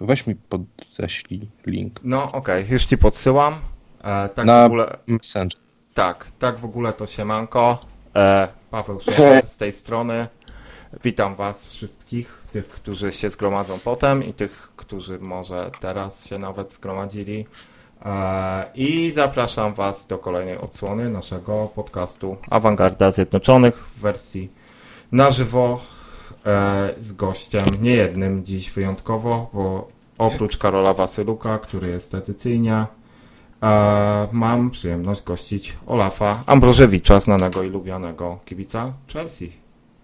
[0.00, 2.00] To weź mi podeślij link.
[2.04, 3.54] No okej, już ci podsyłam.
[4.04, 5.60] E, tak w Na ogóle, Messenger.
[5.94, 7.78] tak, tak w ogóle to siemanko.
[8.16, 10.26] E, Paweł Szefer z tej strony.
[11.04, 16.72] Witam was wszystkich, tych, którzy się zgromadzą potem i tych, którzy może teraz się nawet
[16.72, 17.46] zgromadzili.
[18.04, 24.50] E, I zapraszam was do kolejnej odsłony naszego podcastu Awangarda Zjednoczonych w wersji
[25.12, 25.80] na żywo
[26.98, 32.86] z gościem, nie jednym dziś wyjątkowo, bo oprócz Karola Wasyluka, który jest tradycyjnie,
[33.62, 39.52] e, mam przyjemność gościć Olafa Ambrożewicza, znanego i lubianego kibica Chelsea.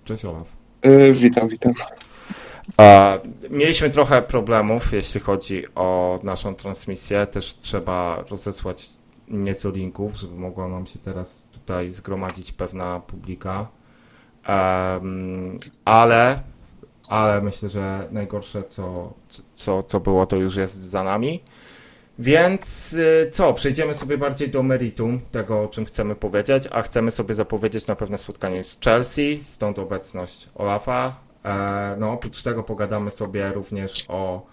[0.04, 0.46] Cześć Olaf.
[0.82, 1.72] E, witam, witam.
[2.80, 3.18] E,
[3.50, 7.26] mieliśmy trochę problemów, jeśli chodzi o naszą transmisję.
[7.26, 8.90] Też trzeba rozesłać
[9.28, 13.68] nieco linków, żeby mogła nam się teraz tutaj zgromadzić pewna publika.
[14.46, 15.52] Em,
[15.84, 16.40] ale,
[17.08, 19.12] ale myślę, że najgorsze, co,
[19.56, 21.42] co, co było, to już jest za nami.
[22.18, 27.10] Więc y, co, przejdziemy sobie bardziej do meritum tego, o czym chcemy powiedzieć, a chcemy
[27.10, 31.16] sobie zapowiedzieć na pewne spotkanie z Chelsea, stąd obecność Olafa.
[31.44, 34.46] E, no, oprócz tego pogadamy sobie również o.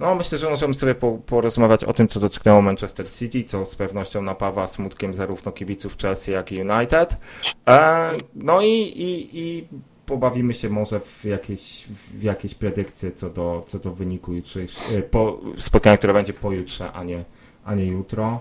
[0.00, 3.76] No, myślę, że możemy sobie po, porozmawiać o tym, co dotknęło Manchester City, co z
[3.76, 7.16] pewnością napawa smutkiem zarówno kibiców Chelsea, jak i United.
[7.68, 9.68] E, no i, i, i
[10.06, 15.38] pobawimy się może w jakieś, w jakieś predykcje co do, co do wyniku jutrzejszego, po,
[15.58, 17.24] spotkania, które będzie pojutrze, a nie,
[17.64, 18.40] a nie jutro.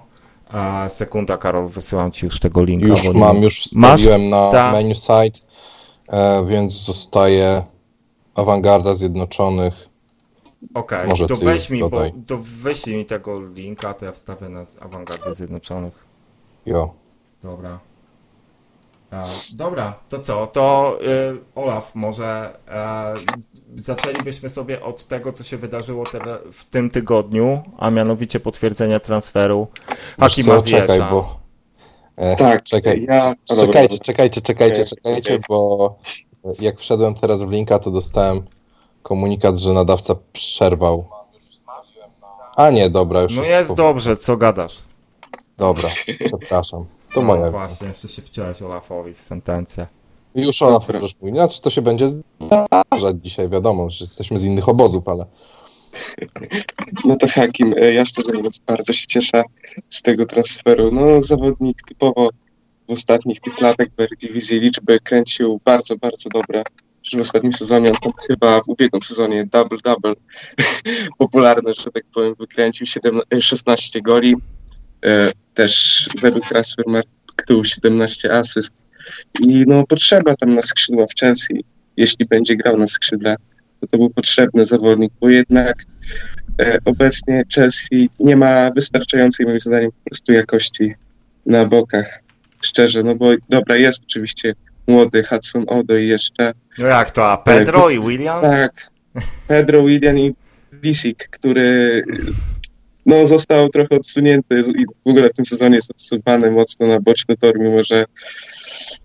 [0.50, 2.88] A sekunda, Karol, wysyłam Ci już tego linka.
[2.88, 3.92] Już bo nie- mam, już Masz?
[3.92, 4.74] wstawiłem na Tak.
[4.74, 5.40] menu site,
[6.08, 7.64] e, więc zostaje
[8.36, 9.74] Awangarda Zjednoczonych.
[10.74, 14.66] Okej, Może to weź mi, bo, to wyślij mi tego linka, to ja wstawię na
[14.66, 16.06] z Awangardy Zjednoczonych.
[16.66, 16.94] Jo.
[17.44, 17.80] Dobra.
[19.12, 20.48] E, dobra, to co?
[20.48, 23.14] To y, Olaf, może e,
[23.76, 29.68] zaczęlibyśmy sobie od tego, co się wydarzyło teraz w tym tygodniu, a mianowicie potwierdzenia transferu
[30.20, 31.40] Hakima czekaj, bo...
[32.16, 33.34] E, Tak, Czekaj, ja...
[33.46, 35.96] czekajcie, czekajcie, czekajcie, Okej, czekajcie, bo
[36.60, 38.44] jak wszedłem teraz w linka, to dostałem
[39.06, 41.06] komunikat, że nadawca przerwał.
[42.56, 44.78] A nie, dobra, już No jest po- dobrze, co gadasz?
[45.58, 45.90] Dobra,
[46.28, 46.86] przepraszam.
[47.14, 47.52] To no moja.
[47.52, 49.88] właśnie, jeszcze się wciąłeś Olafowi w sentencję.
[50.36, 51.00] Już Olaf Dobra.
[51.04, 51.34] już mówi.
[51.34, 55.26] Znaczy to się będzie zdarzać dzisiaj, wiadomo, że jesteśmy z innych obozów, ale
[57.06, 59.44] No to Hakim, e, ja szczerze mówiąc bardzo się cieszę
[59.90, 60.92] z tego transferu.
[60.92, 62.30] No zawodnik typowo
[62.88, 66.64] w ostatnich tych latach w Eredivisie liczby kręcił bardzo, bardzo dobre.
[67.06, 70.14] Że w ostatnim sezonie, on chyba w ubiegłym sezonie double-double
[71.18, 74.36] popularne, że tak powiem, wykręcił 7, e, 16 goli.
[75.06, 78.72] E, Też według Transfermarktu 17 asyst.
[79.40, 81.64] I no potrzeba tam na skrzydła w Chelsea,
[81.98, 83.36] jeśli będzie grał na skrzydle,
[83.82, 85.76] to to był potrzebny zawodnik, bo jednak
[86.62, 90.96] e, obecnie Chelsea nie ma wystarczającej moim zdaniem po prostu jakości
[91.46, 92.20] na bokach.
[92.62, 94.54] Szczerze, no bo dobra, jest oczywiście
[94.88, 96.54] młody Hudson Odoi jeszcze.
[96.78, 98.42] No jak to, a Pedro i William?
[98.42, 98.88] Tak,
[99.48, 100.34] Pedro William i
[100.84, 102.04] Lisik, który
[103.06, 107.38] no, został trochę odsunięty i w ogóle w tym sezonie jest odsuwany mocno na boczny
[107.38, 108.06] tor, mimo że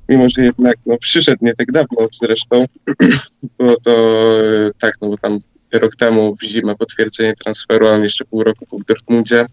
[0.09, 2.65] mimo że jednak no, przyszedł nie tak dawno zresztą,
[3.59, 3.93] bo to
[4.41, 5.39] e, tak, no bo tam
[5.73, 9.47] rok temu w zimę potwierdzenie transferu, a jeszcze pół roku był w Dortmundzie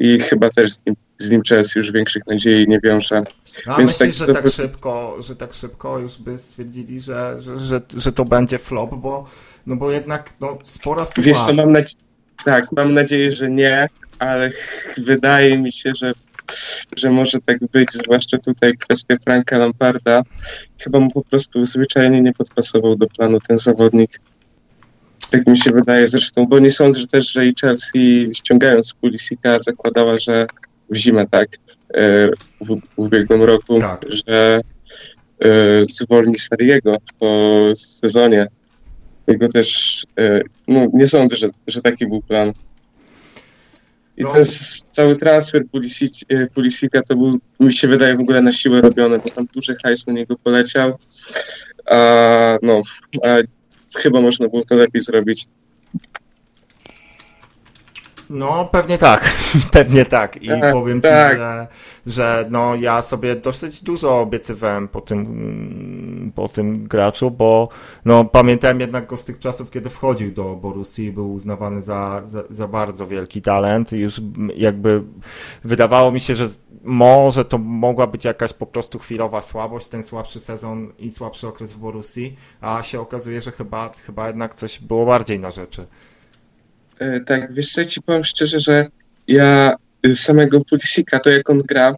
[0.00, 3.22] i chyba też z nim, z nim Chelsea już większych nadziei nie wiąże.
[3.66, 7.58] A Więc myślisz, tak że tak szybko, że tak szybko już by stwierdzili, że, że,
[7.58, 9.24] że, że to będzie flop, bo,
[9.66, 11.24] no bo jednak no, spora suma.
[11.24, 12.02] Wiesz co, mam nadzieję,
[12.44, 13.88] tak, mam nadzieję, że nie,
[14.18, 14.50] ale
[14.98, 16.12] wydaje mi się, że,
[16.96, 20.22] że może tak być, zwłaszcza tutaj kwestia Franka Lamparda.
[20.78, 24.20] Chyba mu po prostu zwyczajnie nie podpasował do planu ten zawodnik.
[25.32, 30.16] Tak mi się wydaje zresztą, bo nie sądzę też, że i Chelsea ściągając Pulisika zakładała,
[30.18, 30.46] że
[30.90, 31.48] w zimę tak,
[31.94, 32.28] e,
[32.60, 34.04] w, ubiegłym roku, Tak.
[34.26, 34.60] że
[35.44, 35.48] e,
[35.90, 38.46] zwolni Sariego po sezonie.
[39.26, 42.52] Jego też, e, no nie sądzę, że, że taki był plan.
[44.16, 44.32] I No.
[44.32, 44.44] ten
[44.90, 45.62] cały transfer
[46.54, 50.06] Pulisika to był, mi się wydaje, w ogóle na siłę robiony, bo tam duży hajs
[50.06, 50.98] na niego poleciał.
[51.90, 52.82] A no,
[53.24, 53.28] a
[54.20, 55.44] można było to lepiej zrobić.
[58.32, 59.30] No, pewnie tak,
[59.72, 60.42] pewnie tak.
[60.42, 61.36] I Tak, powiem ci, tak.
[61.36, 61.66] że,
[62.06, 67.68] że no, ja sobie dosyć dużo obiecywałem po tym, mm, po tym graczu, bo
[68.04, 72.20] no, pamiętałem jednak go z tych czasów, kiedy wchodził do Borussii i był uznawany za,
[72.24, 73.92] za, za bardzo wielki talent.
[73.92, 75.02] I już mm, jakby
[75.64, 76.48] wydawało mi się, że
[76.84, 81.72] może to mogła być jakaś po prostu chwilowa słabość, ten słabszy sezon i słabszy okres
[81.72, 85.86] w Borussii, a się okazuje, że chyba, chyba jednak coś było bardziej na rzeczy.
[86.98, 88.86] E, Tak, wiesz co, ci powiem szczerze, że
[89.28, 91.94] ja y, samego Pulisika, to jak on gra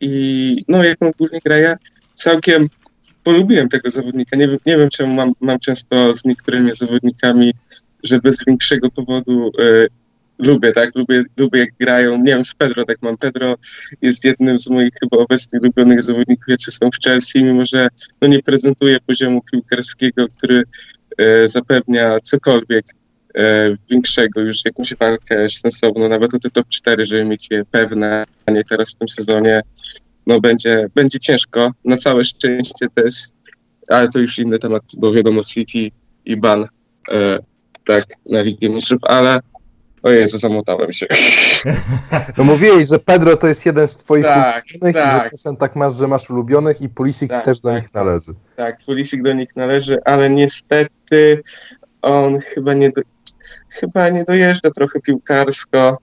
[0.00, 1.76] i no jak on ogólnie gra, ja
[2.14, 2.68] całkiem
[3.24, 4.36] polubiłem tego zawodnika.
[4.36, 7.54] Nie nie wiem czemu mam, mam często z niektórymi zawodnikami,
[8.02, 9.86] że bez większego powodu e,
[10.38, 12.16] lubię, tak, lubię, lubię jak grają.
[12.18, 13.16] Nie wiem, z Pedro tak mam.
[13.16, 13.54] Pedro
[14.02, 17.88] jest jednym z moich chyba obecnych ulubionych zawodników, jacy są w Chelsea, mimo że
[18.22, 20.62] no, nie prezentuje poziomu piłkarskiego, który
[21.18, 22.84] e, zapewnia cokolwiek
[23.90, 28.50] większego, już jakąś walkę sensowną, nawet o te top 4, żeby mieć je pewne, a
[28.50, 29.60] nie teraz w tym sezonie.
[30.26, 31.70] No będzie, będzie ciężko.
[31.84, 33.34] Na całe szczęście to jest,
[33.88, 35.90] ale to już inny temat, bo wiadomo City
[36.24, 36.66] i Ban
[37.12, 37.38] e,
[37.86, 39.40] tak na Ligę Mistrzów, ale
[40.02, 41.06] o Jezu, zamotałem się.
[42.38, 45.60] No mówiłeś, że Pedro to jest jeden z twoich Tak, ulubionych i że tak.
[45.60, 48.34] tak masz, że masz ulubionych i Pulisic Tak, też do tak, nich należy.
[48.56, 51.42] Tak, Pulisic do nich należy, ale niestety
[52.02, 53.02] on chyba nie, do,
[53.70, 55.98] chyba nie dojeżdża trochę piłkarsko,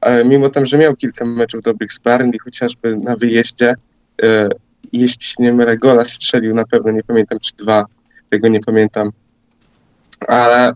[0.00, 3.74] e, mimo tam, że miał kilka meczów dobrych z Barney, chociażby na wyjeździe.
[4.22, 4.48] E,
[4.92, 7.84] jeśli się nie mylę, gola strzelił na pewno, nie pamiętam czy dwa,
[8.30, 9.10] tego nie pamiętam,
[10.28, 10.72] ale,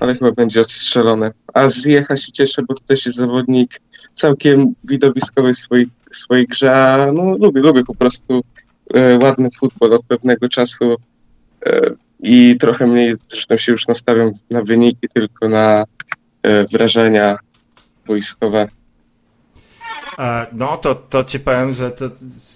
[0.00, 1.30] ale chyba będzie odstrzelone.
[1.54, 3.80] A Zjecha się cieszę, bo to też jest zawodnik
[4.14, 8.42] całkiem widowiskowy w swojej, swojej grze, no lubię, lubię po prostu
[8.94, 10.96] e, ładny futbol od pewnego czasu
[12.20, 15.84] i trochę mniej zresztą się już nastawiam na wyniki, tylko na
[16.42, 17.36] e, wrażenia
[18.06, 18.68] wojskowe.
[20.18, 22.04] E, No to, to ci powiem, że to,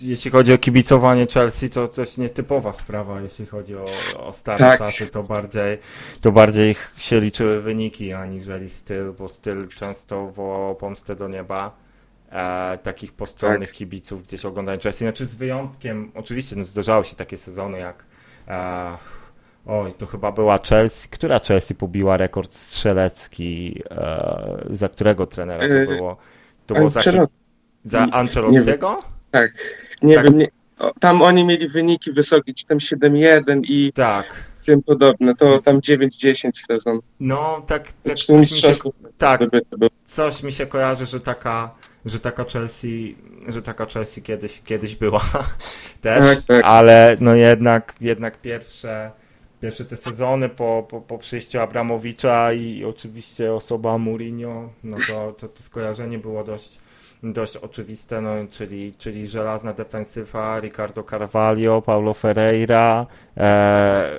[0.03, 3.85] jeśli chodzi o kibicowanie Chelsea, to coś nietypowa sprawa, jeśli chodzi o,
[4.19, 4.79] o stare Tak.
[4.79, 5.79] czasy, to bardziej,
[6.21, 11.77] to bardziej się liczyły wyniki, aniżeli styl, bo styl często wołał pomstę do nieba.
[12.33, 13.77] E, takich postronnych Tak.
[13.79, 18.05] kibiców gdzieś oglądają Chelsea, znaczy z wyjątkiem, oczywiście no, zdarzały się takie sezony jak
[18.49, 18.97] e,
[19.71, 25.75] oj, to chyba była Chelsea, która Chelsea pobiła rekord strzelecki, e, za którego trenera to
[25.75, 26.17] E, było?
[26.67, 27.01] To było za,
[27.83, 29.03] za Ancelottiego?
[29.31, 29.53] tak,
[30.03, 30.25] nie Tak.
[30.25, 30.47] wiem, nie,
[31.01, 34.27] tam oni mieli wyniki wysokie, czy tam 7-1 i Tak.
[34.67, 37.01] tym podobne, to tam 9-10 sezon.
[37.21, 38.73] No, tak, tak Zresztą coś, mi się,
[39.19, 39.41] tak,
[40.05, 41.75] coś mi się kojarzy, że taka,
[42.05, 43.17] że taka Chelsea,
[43.49, 45.21] że taka Chelsea kiedyś, kiedyś była
[46.01, 46.65] też, Tak, tak.
[46.65, 49.11] ale no jednak, jednak pierwsze,
[49.61, 55.49] pierwsze te sezony po, po, po przyjściu Abramowicza i oczywiście osoba Mourinho, no to, to,
[55.49, 56.79] to skojarzenie było dość,
[57.23, 63.07] dość oczywiste, no, czyli, czyli żelazna defensywa, Ricardo Carvalho, Paulo Ferreira,
[63.37, 64.11] e,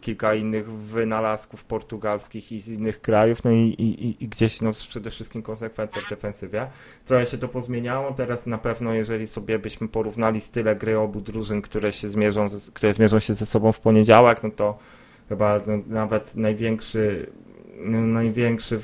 [0.00, 5.10] kilka innych wynalazków portugalskich i z innych krajów, no i, i, i gdzieś no, przede
[5.10, 6.66] wszystkim konsekwencja w defensywie.
[7.04, 11.62] Trochę się to pozmieniało, teraz na pewno jeżeli sobie byśmy porównali style gry obu drużyn,
[11.62, 14.78] które się zmierzą, które zmierzą się ze sobą w poniedziałek, no to
[15.28, 17.26] chyba no, nawet największy
[17.84, 18.80] największy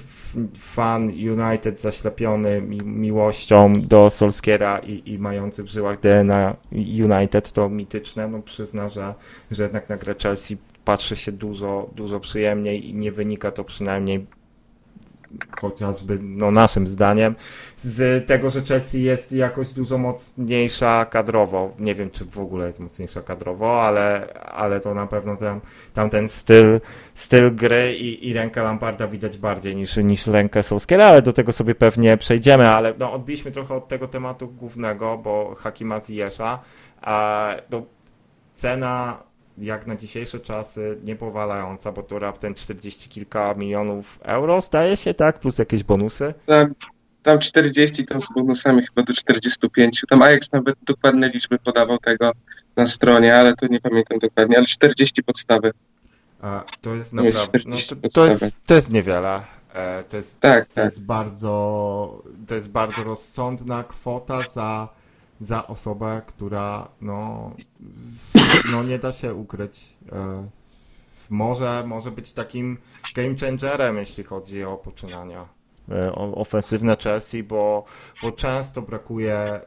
[0.59, 7.69] fan United zaślepiony mi, miłością do Solskiera i, i mający w żyłach DNA United to
[7.69, 9.15] mityczne, no przyzna, że,
[9.51, 14.27] że jednak na grę Chelsea patrzy się dużo, dużo przyjemniej i nie wynika to przynajmniej
[15.61, 17.35] chociażby no, naszym zdaniem
[17.77, 21.75] z tego, że Chelsea jest jakoś dużo mocniejsza kadrowo.
[21.79, 25.61] Nie wiem, czy w ogóle jest mocniejsza kadrowo, ale, ale to na pewno tam,
[25.95, 26.81] tam ten styl,
[27.15, 31.53] styl gry i, i rękę Lamparda widać bardziej niż, niż rękę Solskiera, ale do tego
[31.53, 36.59] sobie pewnie przejdziemy, ale no, odbiliśmy trochę od tego tematu głównego, bo Hakima Ziyesza,
[37.03, 37.83] a no,
[38.55, 39.23] cena
[39.59, 45.41] jak na dzisiejsze czasy niepowalająca, bo to raptem 40 kilka milionów euro staje się, tak?
[45.41, 46.35] Plus jakieś bonusy.
[46.47, 46.75] Tam,
[47.23, 50.03] tam 40, tam z bonusami chyba do 45.
[50.09, 52.33] Tam Ajax nawet dokładne liczby podawał tego
[52.77, 55.73] na stronie, ale to nie pamiętam dokładnie, ale 40 podstawy.
[56.41, 57.59] A, to jest To naprawdę.
[57.67, 59.41] No, 40 to, to, jest, to jest niewiele.
[59.75, 60.85] E, to, jest, Tak, to, jest, to tak.
[60.85, 62.23] jest bardzo.
[62.47, 64.89] To jest bardzo rozsądna kwota za,
[65.43, 68.33] za osobę, która no, w,
[68.71, 69.97] no nie da się ukryć.
[70.13, 70.49] E,
[71.31, 72.79] może, może być takim
[73.17, 75.49] game changerem, jeśli chodzi o poczynania
[75.91, 77.85] e, ofensywne Chelsea, bo,
[78.23, 79.61] bo często brakuje.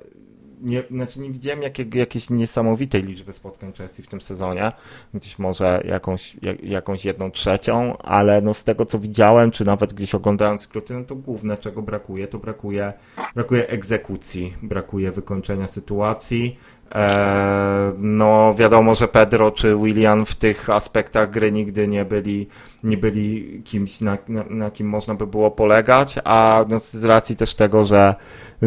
[0.65, 4.71] Nie, znaczy nie widziałem jakiego, jakiejś niesamowitej liczby spotkań Chelsea w tym sezonie.
[5.13, 9.93] Gdzieś może jakąś, jak, jakąś jedną trzecią, ale no z tego co widziałem, czy nawet
[9.93, 12.93] gdzieś oglądając skróty, no to główne czego brakuje, to brakuje,
[13.35, 16.59] brakuje egzekucji, brakuje wykończenia sytuacji.
[16.91, 22.47] Eee, no wiadomo, że Pedro czy William w tych aspektach gry nigdy nie byli,
[22.83, 27.35] nie byli kimś, na, na, na kim można by było polegać, a no z racji
[27.35, 28.15] też tego, że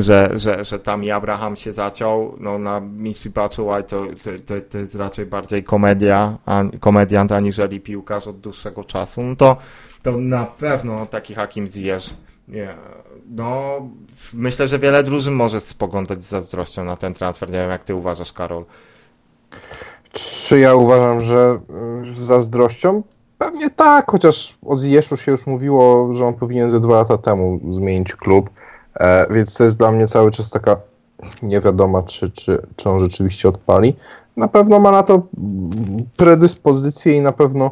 [0.03, 4.55] że, że, że tam i Abraham się zaciął, no na Mistrz Baczyłaj to, to, to,
[4.71, 9.57] to jest raczej bardziej komedia, a, komediant aniżeli piłkarz od dłuższego czasu, no to,
[10.03, 12.03] to na pewno taki Hakim Ziyech.
[12.49, 12.75] Nie,
[13.31, 13.81] no,
[14.35, 17.51] myślę, że wiele drużyn może spoglądać z zazdrością na ten transfer.
[17.51, 18.65] Nie wiem, jak ty uważasz, Karol.
[20.13, 21.61] Czy ja uważam, że
[22.13, 23.03] y, z zazdrością?
[23.39, 27.61] Pewnie tak, chociaż o Ziyeszu się już mówiło, że on powinien ze dwa lata temu
[27.71, 28.51] zmienić klub,
[28.99, 30.77] e, więc to jest dla mnie cały czas taka
[31.43, 33.97] niewiadoma, czy, czy, czy on rzeczywiście odpali.
[34.37, 35.23] Na pewno ma na to
[36.17, 37.71] predyspozycję i na pewno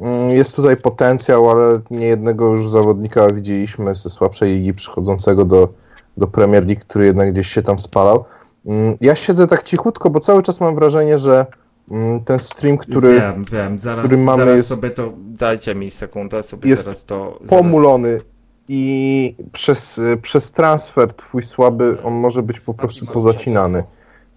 [0.00, 5.68] mm, jest tutaj potencjał, ale nie jednego już zawodnika widzieliśmy ze słabszej ligi przychodzącego do,
[6.16, 8.24] do Premier League, który jednak gdzieś się tam spalał.
[8.66, 11.46] Mm, Ja siedzę tak cichutko, bo cały czas mam wrażenie, że
[11.90, 15.90] mm, ten stream, który Wiem, wiem, zaraz, który mamy zaraz jest- sobie to, dajcie mi
[15.90, 17.38] sekundę, sobie Jest zaraz to...
[17.42, 17.48] Zaraz...
[17.50, 18.20] pomulony
[18.68, 23.84] i przez, przez transfer twój słaby, on może być po prostu pozacinany.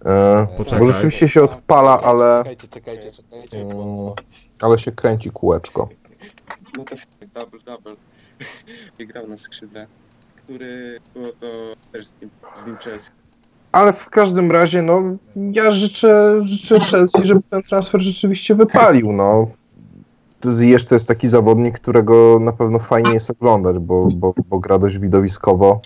[0.04, 0.78] E, Poczekaj.
[0.80, 3.58] bo rzeczywiście się odpala, ale, Czekajcie, czekajcie, czekajcie.
[3.60, 4.14] mm, bo-
[4.60, 5.88] ale się kręci kółeczko.
[6.78, 6.96] No to
[7.40, 7.94] double double.
[8.98, 9.86] Wygrał na skrzydle,
[10.36, 11.46] który było to
[11.92, 13.10] też z nim, z nim Chelsea.
[13.72, 15.02] Ale w każdym razie, no,
[15.36, 19.46] ja życzę, życzę Chelsea, żeby ten transfer rzeczywiście wypalił, no.
[20.44, 24.78] Ziyech to jest taki zawodnik, którego na pewno fajnie jest oglądać, bo, bo, bo gra
[24.78, 25.80] dość widowiskowo,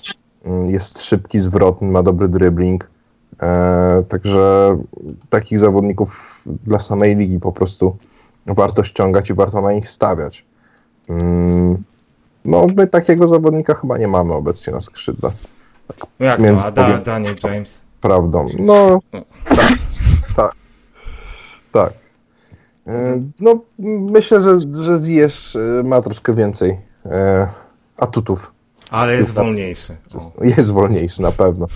[0.44, 2.90] mm, jest szybki, zwrotny, ma dobry dribbling,
[3.42, 4.76] e, także
[5.30, 7.96] takich zawodników dla samej ligi po prostu
[8.46, 10.44] warto ściągać i warto na nich stawiać.
[11.08, 11.82] Mm,
[12.44, 15.32] no, my takiego zawodnika chyba nie mamy obecnie na skrzydle
[16.20, 17.82] No jak Między to, a da, Daniel James?
[18.00, 18.46] prawdą.
[18.58, 19.00] No,
[19.48, 19.72] tak,
[20.36, 20.52] tak,
[21.72, 21.92] tak.
[22.86, 23.60] E, No,
[24.12, 25.32] myślę, że, że Ziyech
[25.80, 27.48] e, ma troszkę więcej e,
[27.96, 28.52] atutów.
[28.90, 29.96] Ale jest wolniejszy.
[30.14, 30.44] O.
[30.44, 31.66] Jest wolniejszy na pewno.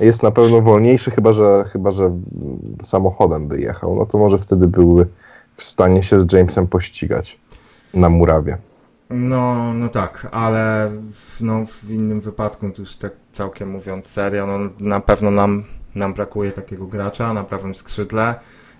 [0.00, 2.10] Jest na pewno wolniejszy, chyba że, chyba, że
[2.82, 3.96] samochodem by jechał.
[3.96, 5.06] No to może wtedy byłby
[5.56, 7.38] w stanie się z Jamesem pościgać
[7.94, 8.58] na murawie.
[9.10, 14.46] No, no tak, ale w, no, w innym wypadku, to już tak całkiem mówiąc serio,
[14.46, 18.34] no, na pewno nam, nam brakuje takiego gracza na prawym skrzydle.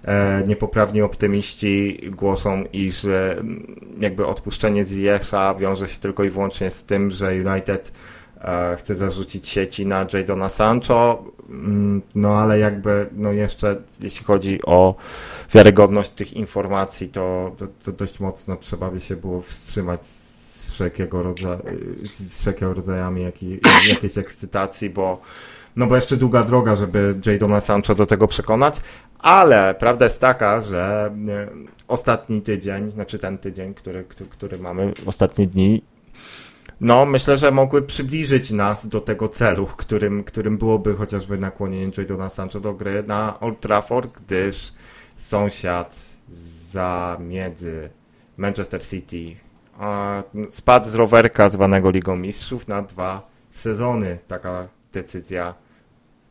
[0.04, 3.42] E, niepoprawni optymiści głoszą, iż e,
[4.00, 7.92] jakby odpuszczenie Ziyesza wiąże się tylko i wyłącznie z tym, że United
[8.40, 14.60] e, chce zarzucić sieci na Jadona Sancho, Mm, no ale jakby no jeszcze jeśli chodzi
[14.66, 14.94] o
[15.54, 21.22] wiarygodność tych informacji, to, to, to dość mocno trzeba by się było wstrzymać z wszelkiego
[21.22, 21.62] rodzaju,
[22.04, 25.20] z wszelkiego rodzajami jakiej, jakiejś ekscytacji, bo
[25.78, 28.80] no bo jeszcze długa droga, żeby Jadona Sancho do tego przekonać,
[29.18, 31.48] ale prawda jest taka, że e,
[31.88, 35.82] ostatni tydzień, znaczy ten tydzień, który, który, który mamy, ostatnie dni,
[36.80, 42.28] no myślę, że mogły przybliżyć nas do tego celu, którym, którym byłoby chociażby nakłonienie Jadona
[42.28, 44.72] Sancho do gry na Old Trafford, gdyż
[45.16, 45.96] sąsiad
[46.70, 47.90] zamiedzy
[48.36, 49.36] Manchester City
[50.50, 54.18] spadł z rowerka zwanego Ligą Mistrzów na dwa sezony.
[54.28, 55.54] Taka decyzja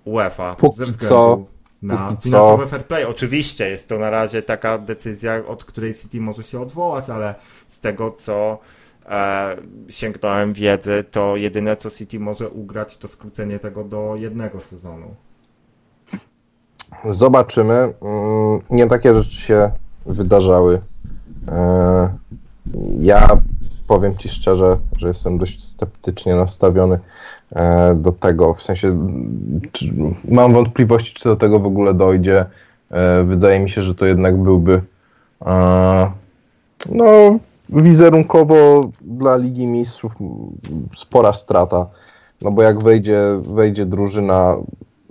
[0.08, 1.46] UEFA Póki ze co- względu
[1.82, 3.06] na póki co- fair play.
[3.06, 7.36] Oczywiście jest to na razie taka decyzja, od której City może się odwołać, ale
[7.68, 8.60] z tego co
[9.06, 9.58] e,
[9.90, 15.16] sięgnąłem wiedzy, to jedyne co City może ugrać to skrócenie tego do jednego sezonu.
[17.10, 17.74] Zobaczymy.
[17.74, 17.94] Mm,
[18.70, 19.72] Nie takie rzeczy się
[20.06, 20.82] wydarzały.
[21.48, 22.18] E,
[23.00, 23.28] Ja
[23.88, 27.00] powiem Ci szczerze, że jestem dość sceptycznie nastawiony
[27.96, 28.54] do tego.
[28.54, 28.98] W sensie
[30.30, 32.46] mam wątpliwości, czy do tego w ogóle dojdzie.
[32.92, 34.82] E, Wydaje mi się, że to jednak byłby
[35.46, 36.12] e,
[36.92, 37.40] no,
[37.70, 40.14] wizerunkowo dla Ligi Mistrzów
[40.96, 41.86] spora strata.
[42.42, 44.56] No bo jak wejdzie, wejdzie drużyna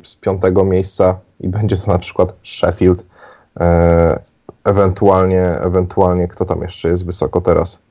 [0.03, 3.05] z piątego miejsca i będzie to na przykład Sheffield,
[3.61, 4.21] e,
[4.65, 7.83] ewentualnie, ewentualnie kto tam jeszcze jest wysoko teraz?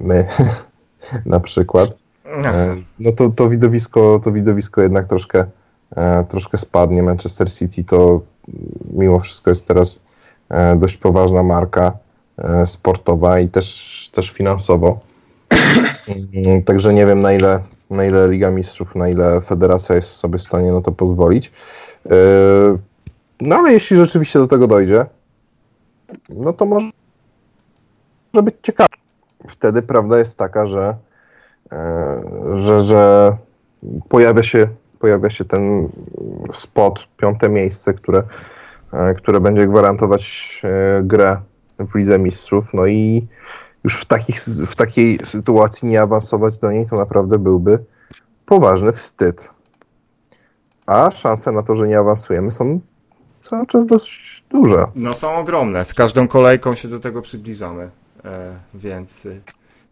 [0.00, 0.26] My
[1.26, 2.03] na przykład.
[2.24, 5.46] E, no to, to, widowisko, to widowisko jednak troszkę,
[5.96, 7.02] e, troszkę spadnie.
[7.02, 8.20] Manchester City to
[8.92, 10.04] mimo wszystko jest teraz
[10.48, 11.92] e, dość poważna marka
[12.64, 15.00] sportowa i też, też finansowo.
[16.66, 20.42] Także nie wiem na ile, na ile Liga Mistrzów, na ile Federacja jest sobie w
[20.42, 21.52] stanie na to pozwolić.
[23.40, 25.06] No ale jeśli rzeczywiście do tego dojdzie,
[26.28, 26.90] no to może,
[28.42, 28.88] być ciekawe.
[29.48, 30.94] Wtedy prawda jest taka, że,
[32.54, 33.36] że, że
[34.08, 34.68] pojawia, się,
[34.98, 35.88] pojawia się ten
[36.52, 38.22] spot, piąte miejsce, które,
[38.92, 41.36] e, które będzie gwarantować e, grę
[41.78, 42.74] w Lidze Mistrzów.
[42.74, 43.26] No i
[43.84, 47.78] już w, takich, w takiej sytuacji nie awansować do niej to naprawdę byłby
[48.46, 49.50] poważny wstyd.
[50.86, 52.80] A szanse na to, że nie awansujemy są
[53.40, 54.86] cały czas dość duże.
[54.94, 55.84] No są ogromne.
[55.84, 57.90] Z każdą kolejką się do tego przybliżamy.
[58.24, 59.28] E, więc,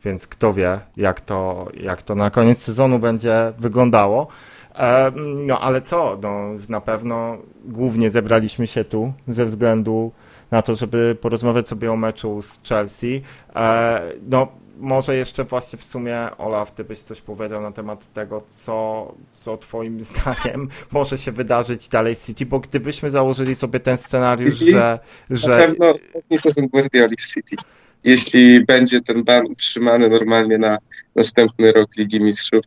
[0.04, 4.26] więc kto wie, jak to, jak to na koniec sezonu będzie wyglądało.
[4.74, 5.12] E,
[5.46, 10.12] No ale co, no, na pewno głównie zebraliśmy się tu ze względu
[10.50, 13.22] na to, żeby porozmawiać sobie o meczu z Chelsea.
[13.56, 18.42] E, No, może jeszcze właśnie w sumie, Olaf, ty byś coś powiedział na temat tego,
[18.48, 23.96] co, co twoim zdaniem może się wydarzyć dalej z City, bo gdybyśmy założyli sobie ten
[23.98, 24.70] scenariusz, City?
[24.72, 24.98] że,
[25.30, 27.56] Na że pewno ostatni sezon Guardioli w City.
[28.04, 30.78] Jeśli będzie ten ban utrzymany normalnie na
[31.16, 32.64] następny rok Ligi Mistrzów,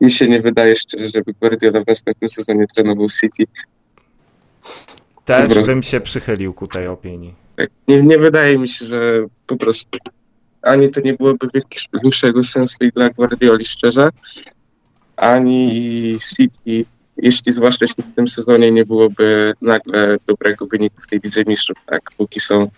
[0.00, 3.44] mi się nie wydaje szczerze, żeby Guardiola w następnym sezonie trenował City.
[5.24, 7.34] też bym się przychylił ku tej opinii.
[7.56, 9.98] Tak, Nie, nie wydaje mi się, że po prostu
[10.62, 11.48] ani to nie byłoby
[11.94, 14.08] większego sensu i dla Guardioli szczerze,
[15.16, 16.84] ani City,
[17.16, 21.76] jeśli zwłaszcza jeśli w tym sezonie nie byłoby nagle dobrego wyniku w tej Lidze Mistrzów,
[21.86, 22.70] tak, póki są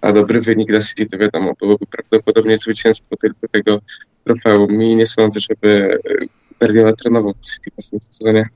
[0.00, 3.78] a dobry wynik dla City, to wiadomo, byłoby prawdopodobnie zwycięstwo tylko tego
[4.24, 6.26] trofeum i nie sądzę, żeby e,
[6.60, 8.48] Guardiola trenował City w następnym sezonie.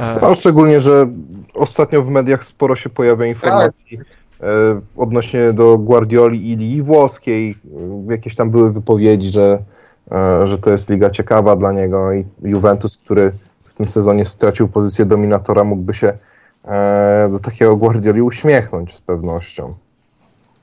[0.00, 1.06] E, No, szczególnie, że
[1.54, 3.98] ostatnio w mediach sporo się pojawia informacji
[4.40, 7.58] e, odnośnie do Guardioli i Ligi Włoskiej.
[8.08, 9.62] Jakieś tam były wypowiedzi, że,
[10.44, 13.32] że to jest liga ciekawa dla niego i Juventus, który
[13.64, 16.18] w tym sezonie stracił pozycję dominatora, mógłby się
[17.30, 19.74] do takiego Guardioli uśmiechnąć z pewnością.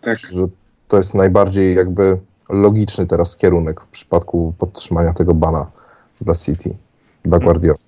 [0.01, 0.17] Tak.
[0.17, 0.47] Że
[0.87, 2.17] to jest najbardziej jakby
[2.49, 5.71] logiczny teraz kierunek w przypadku podtrzymania tego bana
[6.21, 6.75] dla City,
[7.23, 7.79] dla Guardioli.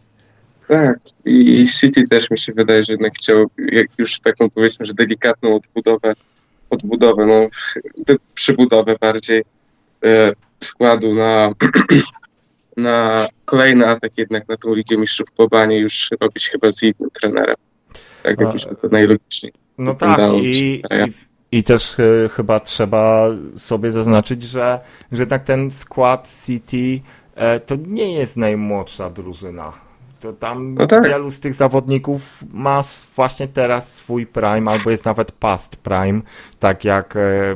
[0.68, 4.94] Tak, i City też mi się wydaje, że jednak chciał jak już taką powiedzmy, że
[4.94, 6.14] delikatną odbudowę,
[6.70, 7.48] odbudowę, no
[8.34, 9.44] przybudowę bardziej
[10.06, 11.50] e, składu na,
[12.78, 17.10] na kolejny atak jednak na tą Ligę Mistrzów po banie już robić chyba z innym
[17.22, 17.56] trenerem.
[18.24, 19.54] Tak A- jakoś to najlogiczniej.
[19.78, 20.84] No tak, i, i,
[21.52, 23.28] i też y, chyba trzeba
[23.58, 24.80] sobie zaznaczyć, że,
[25.12, 27.02] że jednak ten skład City
[27.36, 29.72] e, to nie jest najmłodsza drużyna.
[30.20, 31.10] To tam No tak.
[31.10, 32.84] wielu z tych zawodników ma
[33.16, 36.22] właśnie teraz swój prime, albo jest nawet past prime,
[36.60, 37.56] tak jak e,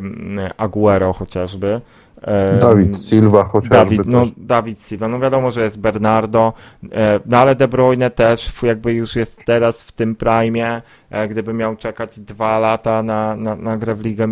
[0.57, 1.81] Aguero chociażby.
[2.23, 4.25] E, Dawid Silva chociażby Dawid, no.
[4.37, 6.53] Dawid Silva, no wiadomo, że jest Bernardo,
[6.91, 11.53] e, no ale De Bruyne też jakby już jest teraz w tym prime, e, gdyby
[11.53, 14.27] miał czekać dwa lata na, na, na, grę, w Ligę,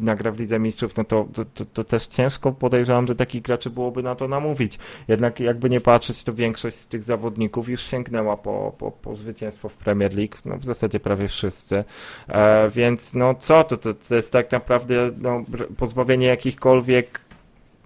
[0.00, 3.70] na grę w Lidze Mistrzów, no to, to, to, też ciężko podejrzewam, że takich graczy
[3.70, 4.78] byłoby na to namówić.
[5.08, 9.68] Jednak jakby nie patrzeć, to większość z tych zawodników już sięgnęła po, po, po zwycięstwo
[9.68, 11.84] w Premier League, no w zasadzie prawie wszyscy,
[12.28, 15.44] e, więc no co, to, to, to jest tak naprawdę no,
[15.76, 17.26] pozbawienie jakichkolwiek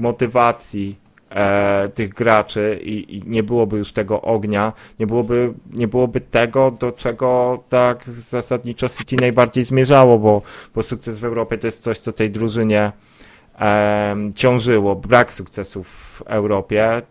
[0.00, 0.98] motywacji
[1.30, 6.70] e, tych graczy i, i nie byłoby już tego ognia, nie byłoby, nie byłoby tego,
[6.70, 10.42] do czego tak zasadniczo City najbardziej zmierzało, bo,
[10.74, 12.92] bo sukces w Europie to jest coś, co tej drużynie
[13.58, 17.02] em, ciążyło, brak sukcesów w Europie,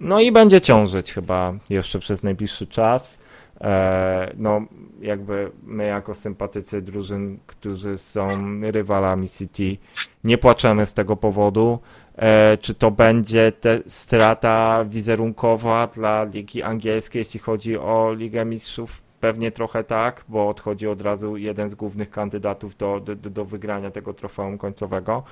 [0.00, 3.18] no i będzie ciążyć chyba jeszcze przez najbliższy czas.
[3.60, 4.60] E, no,
[5.00, 8.28] jakby my jako sympatycy drużyn, którzy są
[8.60, 9.76] rywalami City,
[10.24, 11.78] nie płaczemy z tego powodu.
[12.18, 13.52] E, czy to będzie
[13.86, 19.02] strata wizerunkowa dla Ligi Angielskiej, jeśli chodzi o Ligę Mistrzów?
[19.20, 23.90] Pewnie trochę tak, bo odchodzi od razu jeden z głównych kandydatów do, do, do wygrania
[23.90, 25.22] tego trofeum końcowego.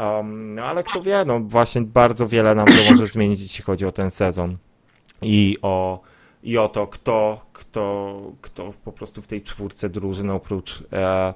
[0.00, 3.86] Um, no ale kto wie, no właśnie bardzo wiele nam to może zmienić, jeśli chodzi
[3.86, 4.56] o ten sezon
[5.22, 6.00] i o,
[6.42, 11.34] i o to, kto, kto, kto po prostu w tej czwórce drużyn oprócz, e,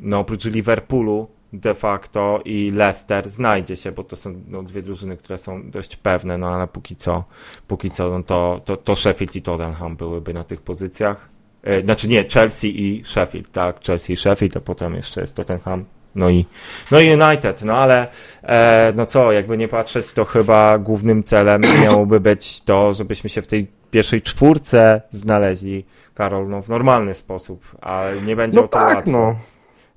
[0.00, 5.16] no, oprócz Liverpoolu de facto i Leicester znajdzie się, bo to są no, dwie drużyny,
[5.16, 7.24] które są dość pewne, no ale póki co,
[7.68, 11.28] póki co no, to, to, to Sheffield i Tottenham byłyby na tych pozycjach.
[11.62, 15.84] E, znaczy nie, Chelsea i Sheffield, tak, Chelsea i Sheffield, a potem jeszcze jest Tottenham.
[16.14, 16.46] No i,
[16.90, 18.08] no i United, no ale
[18.42, 23.42] e, no co, jakby nie patrzeć, to chyba głównym celem miałoby być to, żebyśmy się
[23.42, 25.84] w tej pierwszej czwórce znaleźli,
[26.14, 29.10] Karol, no w normalny sposób, a nie będzie No o to tak, łatwo.
[29.10, 29.36] no.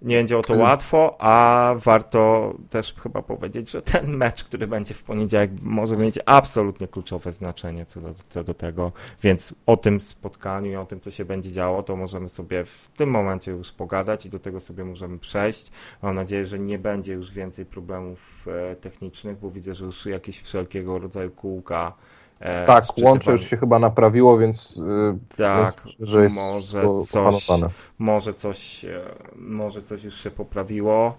[0.06, 4.94] Nie będzie o to łatwo, a warto też chyba powiedzieć, że ten mecz, który będzie
[4.94, 8.92] w poniedziałek, może mieć absolutnie kluczowe znaczenie co do, co do tego.
[9.24, 12.90] Więc o tym spotkaniu i o tym, co się będzie działo, to możemy sobie w
[12.98, 15.72] tym momencie już pogadać i do tego sobie możemy przejść.
[16.02, 20.42] Mam nadzieję, że nie będzie już więcej problemów e, technicznych, bo widzę, że już jakieś
[20.42, 21.94] wszelkiego rodzaju kółka.
[22.40, 27.16] E, Tak, łącze już się chyba naprawiło, więc, y, Tak, więc że jest może coś,
[27.16, 27.70] opanowane.
[28.00, 29.02] może coś, e,
[29.36, 31.18] może coś już się poprawiło.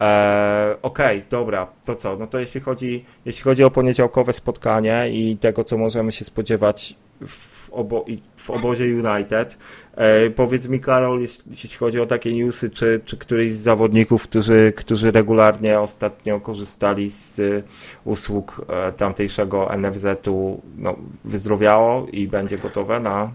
[0.00, 2.16] E, Okej, dobra, to co?
[2.16, 6.96] No to jeśli chodzi, jeśli chodzi o poniedziałkowe spotkanie i tego, co możemy się spodziewać
[7.26, 9.56] w, obo, i w obozie United,
[9.94, 14.22] e, powiedz mi, Karol, jeśli, jeśli chodzi o takie newsy, czy, czy któryś z zawodników,
[14.22, 17.62] którzy, którzy regularnie ostatnio korzystali z y,
[18.04, 23.30] usług e, tamtejszego NFZ-u, no, wyzdrowiało i będzie gotowe na.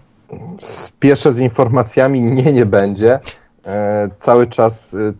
[0.60, 3.18] Spieszę z informacjami, nie, nie będzie.
[3.66, 5.12] E, cały czas e,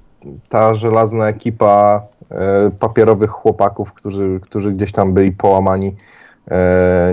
[0.49, 5.95] ta żelazna ekipa e, papierowych chłopaków, którzy, którzy gdzieś tam byli połamani, e,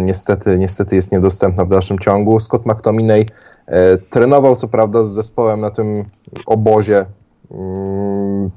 [0.02, 2.39] niestety, niestety jest niedostępna w dalszym ciągu.
[2.39, 3.25] Scott McTominay
[3.67, 6.06] e, trenował co prawda z zespołem na tym
[6.45, 7.06] obozie
[7.52, 8.49] mm,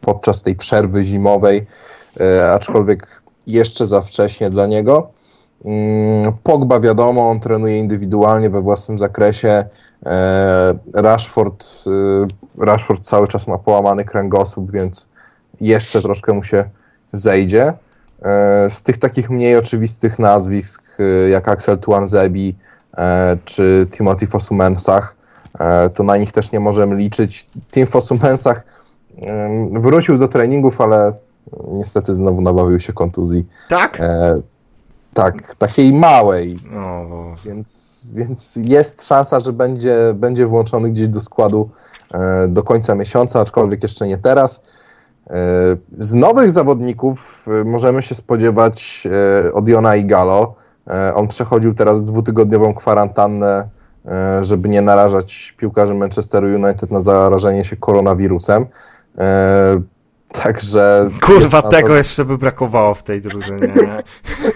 [0.00, 1.66] podczas tej przerwy zimowej,
[2.20, 5.08] e, aczkolwiek jeszcze za wcześnie dla niego.
[5.64, 9.64] Mm, Pogba wiadomo, on trenuje indywidualnie we własnym zakresie.
[10.06, 15.08] E, Rashford, e, Rashford cały czas ma połamany kręgosłup, więc
[15.60, 16.64] jeszcze troszkę mu się
[17.12, 17.72] zejdzie.
[18.26, 22.56] E, Z tych takich mniej oczywistych nazwisk, e, jak Axel Tuanzebi
[22.96, 25.16] e, czy Timothy Fosumensach,
[25.94, 27.48] to na nich też nie możemy liczyć.
[27.70, 28.64] Tim Fosumensach
[29.72, 31.12] wrócił do treningów, ale
[31.68, 33.46] niestety znowu nabawił się kontuzji.
[33.68, 34.02] Tak?
[35.14, 41.70] Tak, takiej małej, No, więc, więc jest szansa, że będzie, będzie włączony gdzieś do składu
[42.48, 44.62] do końca miesiąca, aczkolwiek jeszcze nie teraz.
[45.30, 49.08] E, z nowych zawodników e, możemy się spodziewać
[49.46, 50.54] e, od Jona Igalo.
[51.14, 53.68] On przechodził teraz dwutygodniową kwarantannę,
[54.40, 58.66] żeby nie narażać piłkarzy Manchesteru United na zarażenie się koronawirusem.
[60.32, 61.08] Także.
[61.22, 63.74] Kurwa, szansa, tego jeszcze by brakowało w tej drużynie.
[63.76, 64.02] Nie?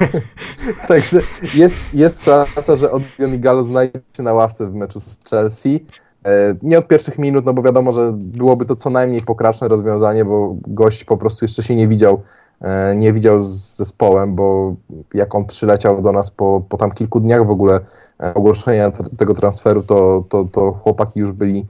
[0.89, 1.21] Także
[1.55, 5.85] jest, jest szansa, że Odion Igalo znajdzie się na ławce w meczu z Chelsea.
[6.27, 10.25] E, Nie od pierwszych minut, no bo wiadomo, że byłoby to co najmniej pokraczne rozwiązanie,
[10.25, 12.23] bo gość po prostu jeszcze się nie widział,
[12.61, 14.75] e, nie widział z zespołem, bo
[15.15, 17.81] jak on przyleciał do nas po, po tam kilku dniach w ogóle
[18.23, 21.67] e, ogłoszenia tego transferu, to, to, to chłopaki już byli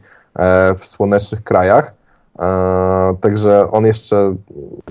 [0.78, 1.94] w słonecznych krajach.
[3.20, 4.36] Także on jeszcze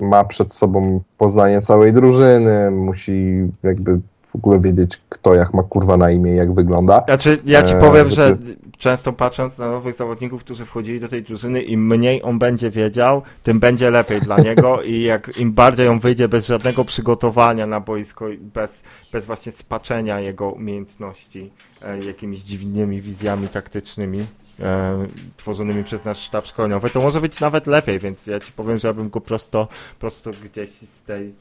[0.00, 5.96] ma przed sobą poznanie całej drużyny, musi jakby w ogóle wiedzieć, kto jak ma kurwa
[5.96, 7.02] na imię, jak wygląda.
[7.06, 11.08] Znaczy, ja ci E, powiem, żeby- że często patrząc na nowych zawodników, którzy wchodzili do
[11.08, 15.52] tej drużyny, im mniej on będzie wiedział, tym będzie lepiej dla niego i jak im
[15.52, 21.50] bardziej on wyjdzie bez żadnego przygotowania na boisko, i bez, bez właśnie spaczenia jego umiejętności
[21.82, 24.26] e, jakimiś dziwnymi wizjami taktycznymi.
[24.60, 28.78] E, tworzonymi przez nasz sztab szkoleniowy, to może być nawet lepiej, więc ja ci powiem,
[28.78, 31.34] że ja bym go prosto, prosto gdzieś z tej,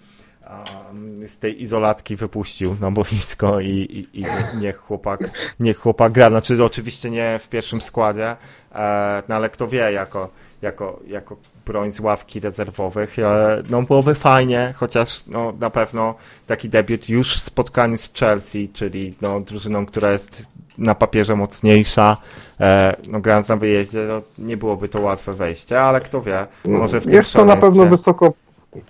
[1.28, 4.26] z tej izolatki wypuścił na boisko i, i, i
[4.62, 5.20] niech chłopak
[5.60, 6.30] niech chłopak gra.
[6.30, 8.36] Znaczy oczywiście nie w pierwszym składzie,
[8.76, 10.30] e, no ale kto wie, jako,
[10.62, 13.20] jako, jako broń z ławki rezerwowych.
[13.20, 16.16] E, no byłoby fajnie, chociaż no, na pewno
[16.48, 22.18] taki debiut już w spotkaniu z Chelsea, czyli no, drużyną, która jest na papierze mocniejsza,
[22.60, 27.02] e, no grając na wyjeździe, no, nie byłoby to łatwe wejście, ale kto wie, może
[27.02, 28.34] w tym jest to na pewno wysoko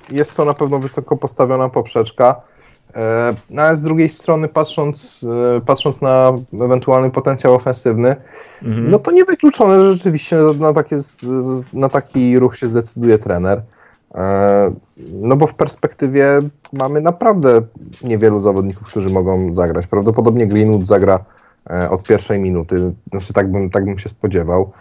[0.09, 2.35] jest to na pewno wysoko postawiona poprzeczka.
[2.95, 5.25] E, No ale z drugiej strony patrząc,
[5.57, 8.15] e, patrząc na ewentualny potencjał ofensywny,
[8.63, 8.89] Mhm.
[8.89, 10.95] no to niewykluczone, że rzeczywiście na, takie,
[11.73, 13.61] na taki ruch się zdecyduje trener.
[14.15, 14.71] E,
[15.13, 16.39] No bo w perspektywie
[16.73, 17.61] mamy naprawdę
[18.03, 19.87] niewielu zawodników, którzy mogą zagrać.
[19.87, 21.19] Prawdopodobnie Greenwood zagra
[21.89, 22.91] od pierwszej minuty.
[23.11, 24.71] Znaczy tak bym, tak bym się spodziewał.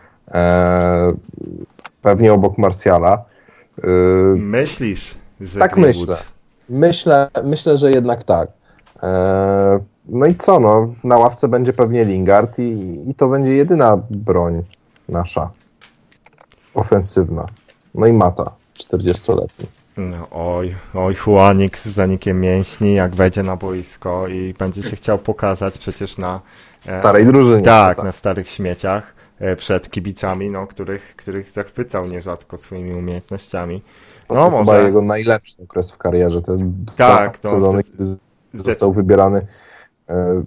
[2.03, 3.25] Pewnie obok Marsjala.
[3.85, 3.88] E,
[4.37, 6.17] Myślisz, że tak Greenwood- myślę.
[6.69, 7.31] myślę.
[7.45, 8.49] Myślę, że jednak tak.
[9.03, 13.97] E, No i co, no, na ławce będzie pewnie Lingard i, i to będzie jedyna
[14.11, 14.62] broń
[15.09, 15.51] nasza
[16.75, 17.47] ofensywna.
[17.95, 19.67] No i Mata, 40-letni.
[19.97, 25.19] No, oj, oj, Juanik z zanikiem mięśni, jak wejdzie na boisko i będzie się chciał
[25.19, 26.41] pokazać przecież na
[26.85, 27.62] W starej drużynie.
[27.62, 29.17] tak, na starych śmieciach e,
[29.57, 33.83] przed kibicami, no, których, których zachwycał nierzadko swoimi umiejętnościami.
[34.29, 36.42] To No, chyba może jego najlepszy okres w karierze.
[36.42, 36.59] Te
[36.96, 38.18] Tak, dwa to sezony, kiedy z-
[38.53, 39.46] został wybierany.
[40.09, 40.44] E,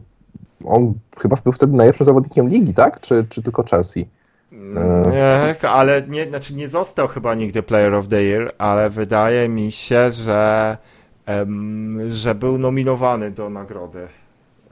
[0.65, 2.99] On chyba był wtedy najlepszym zawodnikiem ligi, tak?
[2.99, 4.07] Czy, czy tylko Chelsea?
[4.51, 9.71] Nie, ale nie, znaczy nie został chyba nigdy Player of the Year, ale wydaje mi
[9.71, 10.77] się, że,
[11.25, 14.07] em, że był nominowany do nagrody.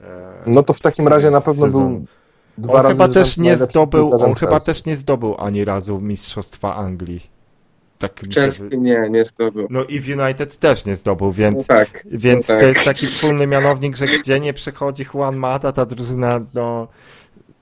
[0.00, 0.06] E,
[0.46, 1.88] No to w takim razie na pewno sezonu.
[1.90, 2.04] był
[2.60, 6.76] dwa On razy chyba też nie zdobył, on chyba też nie zdobył ani razu Mistrzostwa
[6.76, 7.30] Anglii.
[7.98, 9.66] Tak Chelsea nie, nie zdobył.
[9.70, 12.02] No i w United też nie zdobył, No więc, tak.
[12.12, 12.68] więc no to tak.
[12.68, 16.88] jest taki wspólny mianownik, że gdzie nie przychodzi Juan Mata, ta drużyna, no,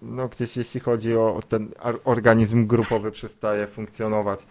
[0.02, 1.68] no gdzieś jeśli chodzi o, o ten
[2.04, 4.46] organizm grupowy przestaje funkcjonować.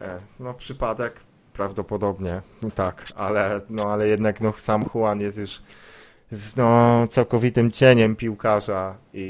[0.00, 1.20] E, no przypadek
[1.52, 5.62] prawdopodobnie, no tak, ale, no, ale jednak no, sam Juan jest już
[6.30, 9.20] z no, całkowitym cieniem piłkarza i,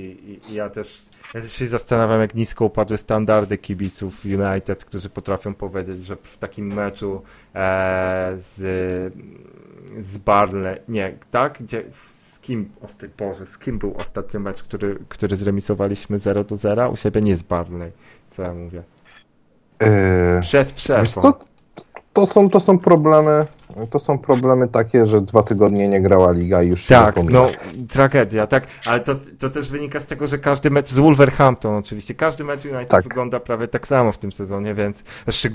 [0.48, 5.10] i, i ja też ja też się zastanawiam, jak nisko upadły standardy kibiców United, którzy
[5.10, 7.22] potrafią powiedzieć, że w takim meczu
[7.54, 9.14] e, z,
[9.98, 11.58] z Barnley, nie, tak?
[11.60, 16.56] Gdzie, z kim, osta- Boże, z kim był ostatni mecz, który, który zremisowaliśmy 0 do
[16.56, 16.90] 0?
[16.90, 17.92] U siebie nie z Barnley,
[18.28, 18.82] co ja mówię.
[19.80, 21.32] Yy, Przed przerwą.
[22.12, 23.46] To są, to są problemy,
[23.90, 27.40] to są problemy takie, że dwa tygodnie nie grała liga i już się Tak, zapomina.
[27.40, 27.48] no
[27.88, 32.14] tragedia, tak, ale to, to też wynika z tego, że każdy mecz z Wolverhampton oczywiście,
[32.14, 33.04] każdy mecz United Tak.
[33.04, 35.02] wygląda prawie tak samo w tym sezonie, więc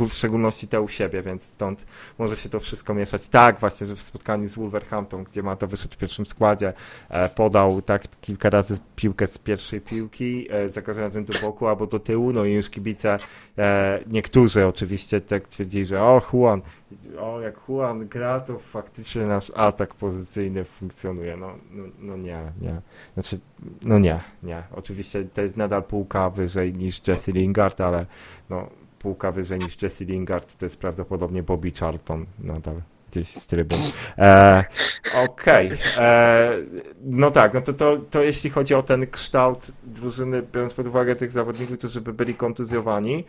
[0.08, 1.86] w szczególności te u siebie, więc stąd
[2.20, 3.28] może się to wszystko mieszać.
[3.28, 6.74] Tak, właśnie, że w spotkaniu z Wolverhampton, gdzie Mata wyszedł w pierwszym składzie,
[7.10, 11.68] e, podał tak kilka razy piłkę z pierwszej piłki, e, za każdym razem do boku
[11.68, 13.20] albo do tyłu, no i już kibice,
[13.58, 16.62] e, niektórzy oczywiście tak twierdzili, że o Juan,
[17.20, 21.38] o jak Juan gra, to faktycznie nasz atak pozycyjny funkcjonuje.
[21.38, 22.82] No, no, no nie, nie.
[23.14, 23.40] Znaczy,
[23.82, 24.64] no nie, nie.
[24.72, 28.06] Oczywiście to jest nadal półka wyżej niż Jesse Lingard, ale
[28.50, 32.82] no, półka wyżej niż Jesse Lingard to jest prawdopodobnie Bobby Charlton nadal
[33.14, 33.80] gdzieś z trybun.
[34.18, 34.64] E,
[35.26, 35.72] Okej.
[35.98, 36.52] E,
[37.04, 41.16] No tak, no to, to, to jeśli chodzi o ten kształt drużyny, biorąc pod uwagę
[41.16, 43.24] tych zawodników, którzy by byli kontuzjowani,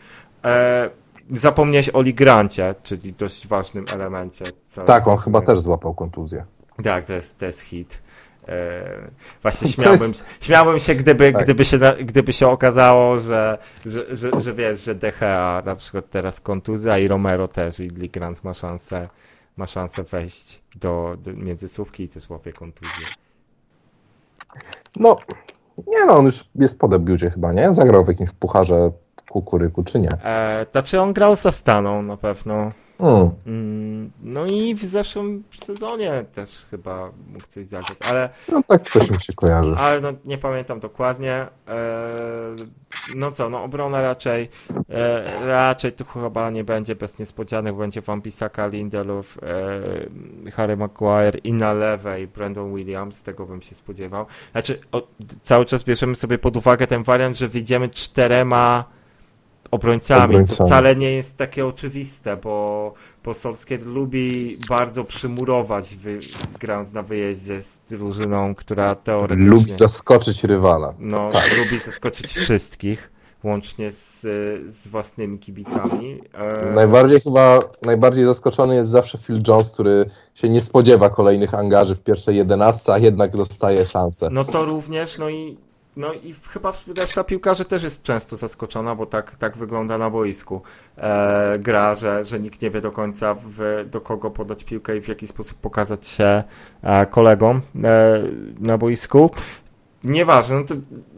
[0.45, 0.91] e,
[1.31, 4.45] Zapomniałeś o Ligrancie, czyli dość ważnym elemencie.
[4.87, 6.45] Tak, on chyba też złapał kontuzję.
[6.85, 8.03] Tak, to jest, to jest hit.
[8.49, 9.11] E,
[9.43, 11.45] właśnie śmiałbym, śmiałbym się, gdyby, Tak.
[11.45, 16.41] gdyby, się, gdyby się okazało, że, że, że, że wiesz, że Gea na przykład teraz
[16.41, 19.09] kontuzja i Romero też i Ligrant ma szansę,
[19.57, 23.07] ma szansę wejść do, do międzysłówki i też łapie kontuzję.
[24.97, 25.19] No,
[25.87, 27.75] nie no, on już jest po debiucie chyba, nie?
[27.75, 28.91] Zagrał w jakimś pucharze
[29.35, 30.09] kukuryku, czy nie?
[30.25, 32.73] E, znaczy on grał za Staną na pewno.
[33.01, 33.31] Mm.
[33.47, 39.11] Mm, No i w zeszłym sezonie też chyba mógł coś zagrać, ale No tak coś
[39.11, 39.75] mi się kojarzy.
[39.79, 41.47] Ale no, nie pamiętam dokładnie.
[41.69, 41.77] Eee,
[43.15, 44.49] no co, no obrona raczej
[44.91, 49.39] e, raczej tu chyba nie będzie bez niespodzianek, będzie Van Bissaka, Lindelof,
[50.47, 54.27] e, Harry Maguire i na lewej Brandon Williams, tego bym się spodziewał.
[54.53, 55.03] Znaczy, o,
[55.41, 58.85] cały czas bierzemy sobie pod uwagę ten wariant, że wyjdziemy czterema
[59.75, 60.69] obrońcami, co Obrońcami.
[60.69, 62.93] wcale nie jest takie oczywiste, bo,
[63.25, 66.19] bo Solskjaer lubi bardzo przymurować, wy,
[66.61, 69.47] grając na wyjeździe z drużyną, która teoretycznie...
[69.51, 70.95] Lubi zaskoczyć rywala.
[70.99, 73.11] No, lubi zaskoczyć wszystkich,
[73.45, 74.21] łącznie z,
[74.67, 76.21] z własnymi kibicami.
[76.35, 81.95] E, Najbardziej chyba, najbardziej zaskoczony jest zawsze Phil Jones, który się nie spodziewa kolejnych angaży
[81.95, 84.29] w pierwszej jedenastce, a jednak dostaje szansę.
[84.33, 85.57] No to również, no i,
[85.97, 90.63] no i chyba reszta piłkarzy też jest często zaskoczona, bo tak, tak wygląda na boisku.
[90.99, 95.01] E, gra, że, że nikt nie wie do końca w, do kogo podać piłkę i
[95.01, 96.45] w jaki sposób pokazać się
[96.83, 98.23] e, kolegom e,
[98.61, 99.31] na boisku.
[100.05, 100.75] Nieważne, no to,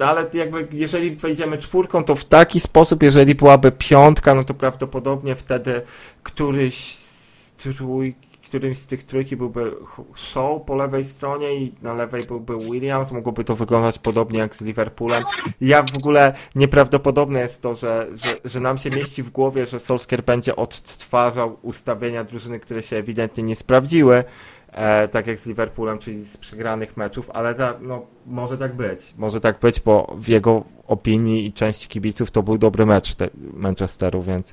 [0.06, 5.34] ale jakby jeżeli wejdziemy czwórką, to w taki sposób, jeżeli byłaby piątka, no to prawdopodobnie
[5.34, 5.82] wtedy
[6.22, 9.76] któryś z trójki, którymś z tych trójki byłby
[10.16, 14.60] Shaw po lewej stronie i na lewej byłby Williams, mogłoby to wyglądać podobnie jak z
[14.60, 15.22] Liverpoolem.
[15.60, 19.80] Ja w ogóle nieprawdopodobne jest to, że, że, że nam się mieści w głowie, że
[19.80, 24.24] Solskjaer będzie odtwarzał ustawienia drużyny, które się ewidentnie nie sprawdziły,
[24.72, 29.14] e, tak jak z Liverpoolem, czyli z przegranych meczów, ale tak, no, może tak być.
[29.18, 33.28] Może tak być, bo w jego opinii i części kibiców to był dobry mecz te,
[33.54, 34.52] Manchesteru, więc,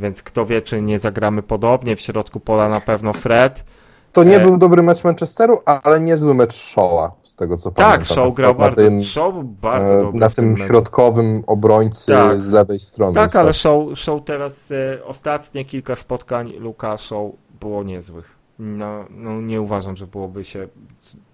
[0.00, 1.96] więc kto wie, czy nie zagramy podobnie.
[1.96, 3.64] W środku pola na pewno Fred.
[4.12, 7.76] To nie E, był dobry mecz Manchesteru, ale niezły mecz Showa, z tego co Tak,
[7.86, 8.16] pamiętam.
[8.16, 10.64] Show grał na bardzo, Tym, Show bardzo e, dobry na tym tym meczu.
[10.64, 12.40] środkowym obrońcy Tak.
[12.40, 13.14] z lewej strony.
[13.14, 18.41] Tak, ale show, show teraz e, ostatnie kilka spotkań Luka Show było niezłych.
[18.58, 20.68] No, no nie uważam, że byłoby się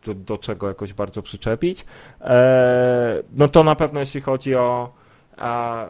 [0.04, 1.84] do, do czego jakoś bardzo przyczepić.
[2.20, 4.92] E, no to na pewno jeśli chodzi o
[5.36, 5.86] a,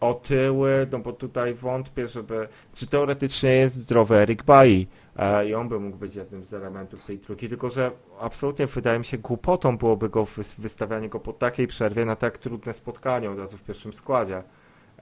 [0.00, 5.54] o tyły, no bo tutaj wątpię, żeby czy teoretycznie jest zdrowy Eric Bailly e, i
[5.54, 9.18] on by mógł być jednym z elementów tej trójki, tylko że absolutnie wydaje mi się
[9.18, 13.58] głupotą byłoby go wys- wystawianie go po takiej przerwie na tak trudne spotkanie od razu
[13.58, 14.42] w pierwszym składzie.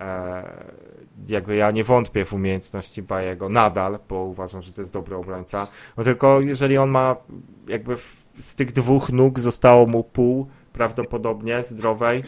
[0.00, 0.64] E,
[1.28, 5.66] jakby ja nie wątpię w umiejętności Bajego nadal, bo uważam, że to jest dobry obrońca.
[5.96, 7.16] No tylko jeżeli on ma
[7.68, 7.96] jakby
[8.38, 12.22] z tych dwóch nóg zostało mu pół prawdopodobnie zdrowej,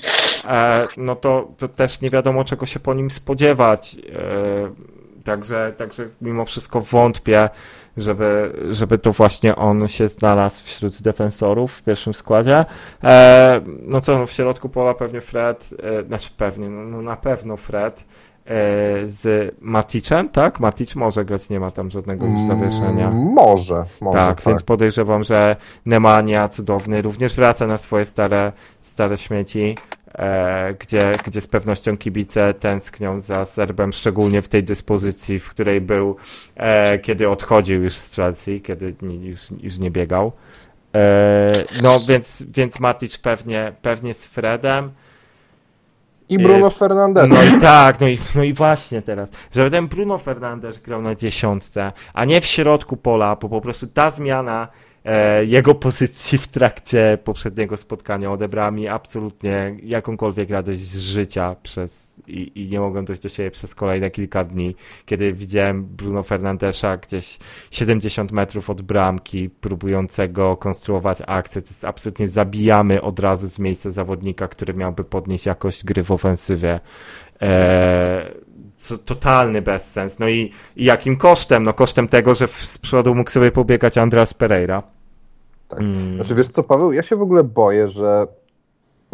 [0.45, 3.97] e, no to, to też nie wiadomo czego się po nim spodziewać.
[4.13, 7.49] E, także, także mimo wszystko wątpię,
[7.99, 12.65] żeby, żeby to właśnie on się znalazł wśród defensorów w pierwszym składzie.
[13.05, 17.17] E, no co, no w środku pola pewnie Fred, e, znaczy pewnie, no, no na
[17.17, 18.05] pewno Fred
[19.07, 20.61] z Maticem, tak?
[20.61, 23.09] Matic może grać, nie ma tam żadnego już zawieszenia.
[23.09, 24.19] Mm, Może, może.
[24.19, 25.57] tak, więc podejrzewam, że
[25.87, 29.98] Nemanja cudowny również wraca na swoje stare, stare śmieci, e,
[30.81, 36.17] gdzie, gdzie z pewnością kibice tęsknią za Serbem, szczególnie w tej dyspozycji, w której był,
[36.57, 40.33] e, kiedy odchodził już z Chelsea, kiedy już, już nie biegał.
[40.95, 41.53] E,
[41.83, 44.91] no więc, więc Matic pewnie, pewnie z Fredem.
[46.29, 47.31] I Bruno Fernandes.
[47.31, 51.15] No i tak, no i, no i właśnie teraz, żeby ten Bruno Fernandes grał na
[51.15, 54.88] dziesiątce, a nie w środku pola, bo po prostu ta zmiana e,
[55.47, 62.63] jego pozycji w trakcie poprzedniego spotkania odebrała mi absolutnie jakąkolwiek radość z życia przez i,
[62.63, 64.75] i nie mogłem dojść do siebie przez kolejne kilka dni,
[65.07, 67.39] kiedy widziałem Bruno Fernandesza gdzieś
[67.71, 71.63] 70 metrów od bramki, próbującego konstruować akcję.
[71.63, 76.11] To jest absolutnie zabijamy od razu z miejsca zawodnika, który miałby podnieść jakość gry w
[76.11, 76.81] ofensywie.
[77.41, 80.19] Eee, co, totalny bezsens.
[80.19, 81.63] No i, i jakim kosztem?
[81.63, 84.98] No kosztem tego, że w, z przodu mógł sobie pobiegać Andreas Pereira.
[85.69, 85.81] Tak.
[85.81, 86.15] Mm.
[86.15, 88.27] Znaczy wiesz co, Paweł, ja się w ogóle boję, że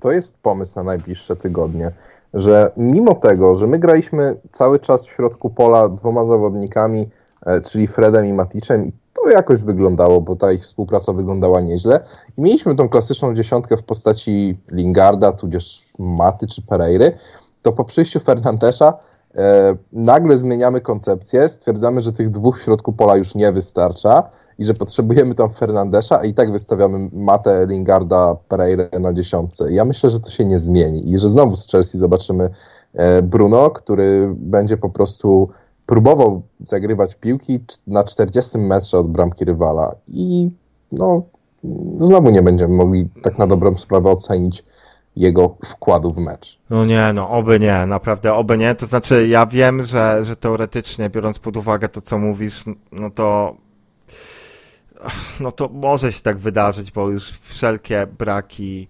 [0.03, 1.93] to jest pomysł na najbliższe tygodnie,
[2.35, 7.09] że mimo tego, że my graliśmy cały czas w środku pola dwoma zawodnikami,
[7.47, 12.01] e, czyli Fredem i Maticem i to jakoś wyglądało, bo ta ich współpraca wyglądała nieźle
[12.39, 17.19] i mieliśmy tą klasyczną dziesiątkę w postaci Lingarda, tudzież Maty czy Pereiry,
[17.63, 18.99] to po przyjściu Fernandesza
[19.93, 24.75] nagle zmieniamy koncepcję, stwierdzamy, że tych dwóch w środku pola już nie wystarcza i że
[24.75, 29.73] potrzebujemy tam Fernandesza, a i tak wystawiamy Matę, Lingarda, Pereira na dziesiątce.
[29.73, 32.51] Ja myślę, że to się nie zmieni i że znowu z Chelsea zobaczymy
[32.93, 35.49] e, Bruno, który będzie po prostu
[35.87, 40.51] próbował zagrywać piłki na 40 metrze od bramki rywala i
[40.93, 41.23] no
[42.01, 44.65] znowu nie będziemy mogli tak na dobrą sprawę ocenić
[45.17, 46.59] jego wkładu w mecz.
[46.71, 48.75] No nie, no oby nie, naprawdę oby nie.
[48.75, 53.57] To znaczy, ja wiem, że, że teoretycznie, biorąc pod uwagę to, co mówisz, no to
[55.41, 58.89] no to może się tak wydarzyć, bo już wszelkie braki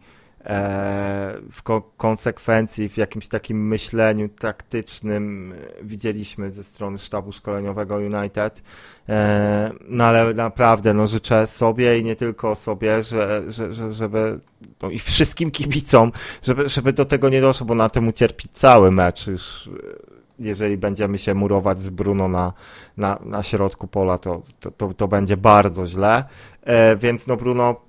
[1.52, 8.62] w ko konsekwencji, w jakimś takim myśleniu taktycznym e, widzieliśmy ze strony sztabu szkoleniowego United.
[9.08, 14.40] E, no ale naprawdę, no życzę sobie i nie tylko sobie, że, że, że, żeby
[14.82, 18.90] no i wszystkim kibicom, żeby, żeby do tego nie doszło, bo na tym ucierpi cały
[18.90, 19.66] mecz już.
[19.66, 19.70] e,
[20.38, 22.52] Jeżeli będziemy się murować z Bruno na,
[22.96, 26.24] na, na środku pola, to, to, to, to będzie bardzo źle.
[26.62, 27.83] E, więc no Bruno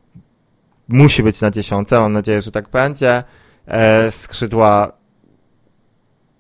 [0.88, 3.24] musi być na dziesiątce, mam nadzieję, że tak będzie.
[3.68, 4.92] E, skrzydła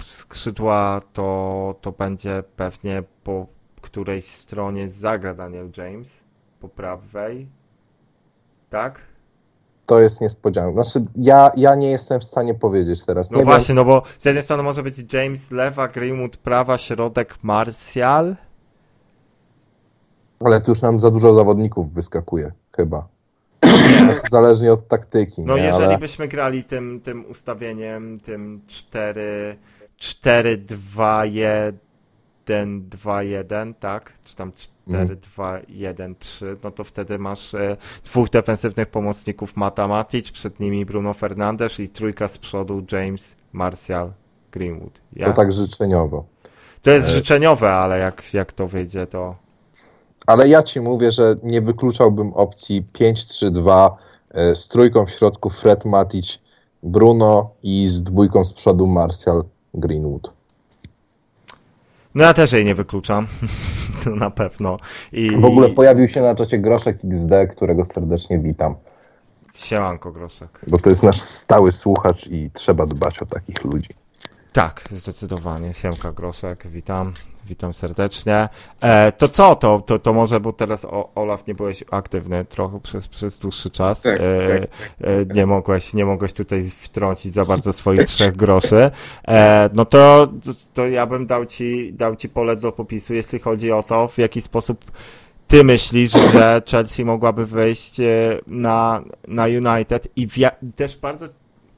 [0.05, 3.47] skrzydła to, to będzie pewnie po
[3.81, 6.23] którejś stronie zagra Daniel James,
[6.59, 7.49] po prawej.
[8.69, 9.01] Tak?
[9.85, 10.83] To jest niespodzianka.
[10.83, 13.31] Znaczy, ja, ja nie jestem w stanie powiedzieć teraz.
[13.31, 17.43] No nie właśnie, no bo z jednej strony może być James lewa, Greenwood prawa, środek
[17.43, 18.25] Martial.
[18.25, 18.37] wiem,
[20.45, 23.07] ale tu już nam za dużo zawodników wyskakuje, chyba.
[23.87, 25.41] Znaczy, zależnie od taktyki.
[25.45, 25.63] No nie?
[25.63, 25.97] jeżeli ale...
[25.97, 29.57] byśmy grali tym, tym ustawieniem, tym 4,
[29.97, 34.13] 4, 2, 1, 2, 1, tak?
[34.23, 35.19] Czy tam 4, Mhm.
[35.19, 41.13] 2, 1, 3, no to wtedy masz e, dwóch defensywnych pomocników Matamatic, przed nimi Bruno
[41.13, 44.13] Fernandes i trójka z przodu James, Martial,
[44.51, 45.01] Greenwood.
[45.13, 45.25] Ja?
[45.27, 46.25] To tak życzeniowo.
[46.81, 49.35] To jest e- życzeniowe, ale jak, jak to wyjdzie, to...
[50.25, 53.91] Ale ja ci mówię, że nie wykluczałbym opcji 5-3-2
[54.31, 56.39] e, z trójką w środku Fred Matic,
[56.83, 60.33] Bruno i z dwójką z przodu Martial Greenwood.
[62.15, 63.27] No ja też jej nie wykluczam,
[64.03, 64.77] to na pewno.
[65.11, 65.29] I...
[65.29, 68.75] W ogóle pojawił się na czacie Groszek XD, którego serdecznie witam.
[69.55, 70.59] Siemanko, Groszek.
[70.67, 73.89] Bo to jest nasz stały słuchacz i trzeba dbać o takich ludzi.
[74.53, 75.73] Tak, zdecydowanie.
[75.73, 77.13] Siemka Groszek, witam.
[77.47, 78.49] Witam serdecznie.
[78.81, 79.55] E, to co?
[79.55, 83.71] To, to, to może, bo teraz o, Olaf nie byłeś aktywny trochę przez, przez dłuższy
[83.71, 84.01] czas.
[84.01, 84.69] Tak, e, tak,
[85.01, 88.91] e, nie, mogłeś, nie mogłeś tutaj wtrącić za bardzo swoich trzech groszy.
[89.27, 90.27] E, no to,
[90.73, 94.17] to ja bym dał ci, dał ci pole do popisu, jeśli chodzi o to, w
[94.17, 94.91] jaki sposób
[95.47, 100.33] ty myślisz, że Chelsea mogłaby wyjść e, na, na United i w,
[100.75, 101.25] też bardzo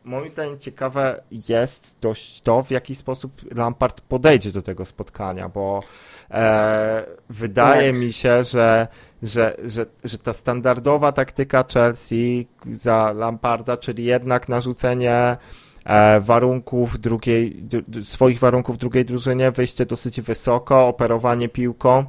[0.08, 5.80] moim zdaniem ciekawe jest dość to, w jaki sposób Lampard podejdzie do tego spotkania, bo
[6.32, 8.88] e, wydaje mi się, że,
[9.24, 15.38] że, że, że ta standardowa taktyka Chelsea za Lamparda, czyli jednak narzucenie
[15.86, 17.64] e, warunków drugiej,
[18.04, 22.06] swoich warunków drugiej drużynie, wyjście dosyć wysoko, operowanie piłką,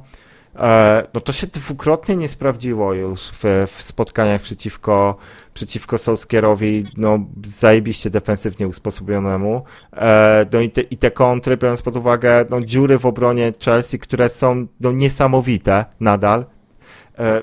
[1.13, 5.17] no to się dwukrotnie nie sprawdziło już w, w spotkaniach przeciwko,
[5.53, 9.63] przeciwko Solskierowi, no zajebiście defensywnie usposobionemu.
[9.93, 13.99] E, no i te, i te kontry, biorąc pod uwagę no, dziury w obronie Chelsea,
[13.99, 16.58] które są no, niesamowite nadal, e,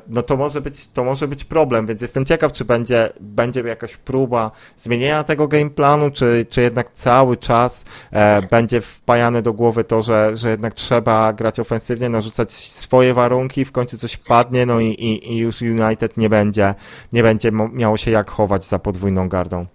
[0.09, 3.97] no to może być, to może być problem, więc jestem ciekaw, czy będzie, będzie jakaś
[3.97, 9.85] próba zmienienia tego game planu, czy, czy jednak cały czas e, będzie wpajane do głowy
[9.85, 14.81] to, że, że jednak trzeba grać ofensywnie, narzucać swoje warunki, w końcu coś padnie, no
[14.81, 16.75] i, i, i już United nie będzie,
[17.13, 19.67] nie będzie miało się jak chować za podwójną gardą.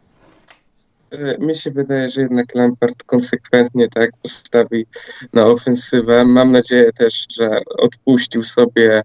[1.12, 4.86] E, Mi się wydaje, że jednak Lampard konsekwentnie tak postawi
[5.34, 6.26] na ofensywę.
[6.26, 9.02] Mam nadzieję też, że odpuścił sobie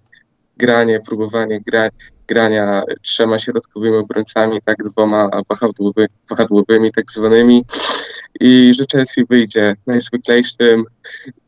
[0.57, 1.89] granie, próbowanie gra,
[2.29, 7.65] grania trzema środkowymi obrońcami, tak dwoma wahadłowy, wahadłowymi tak zwanymi.
[8.41, 10.85] I że Chelsea wyjdzie najzwyklejszym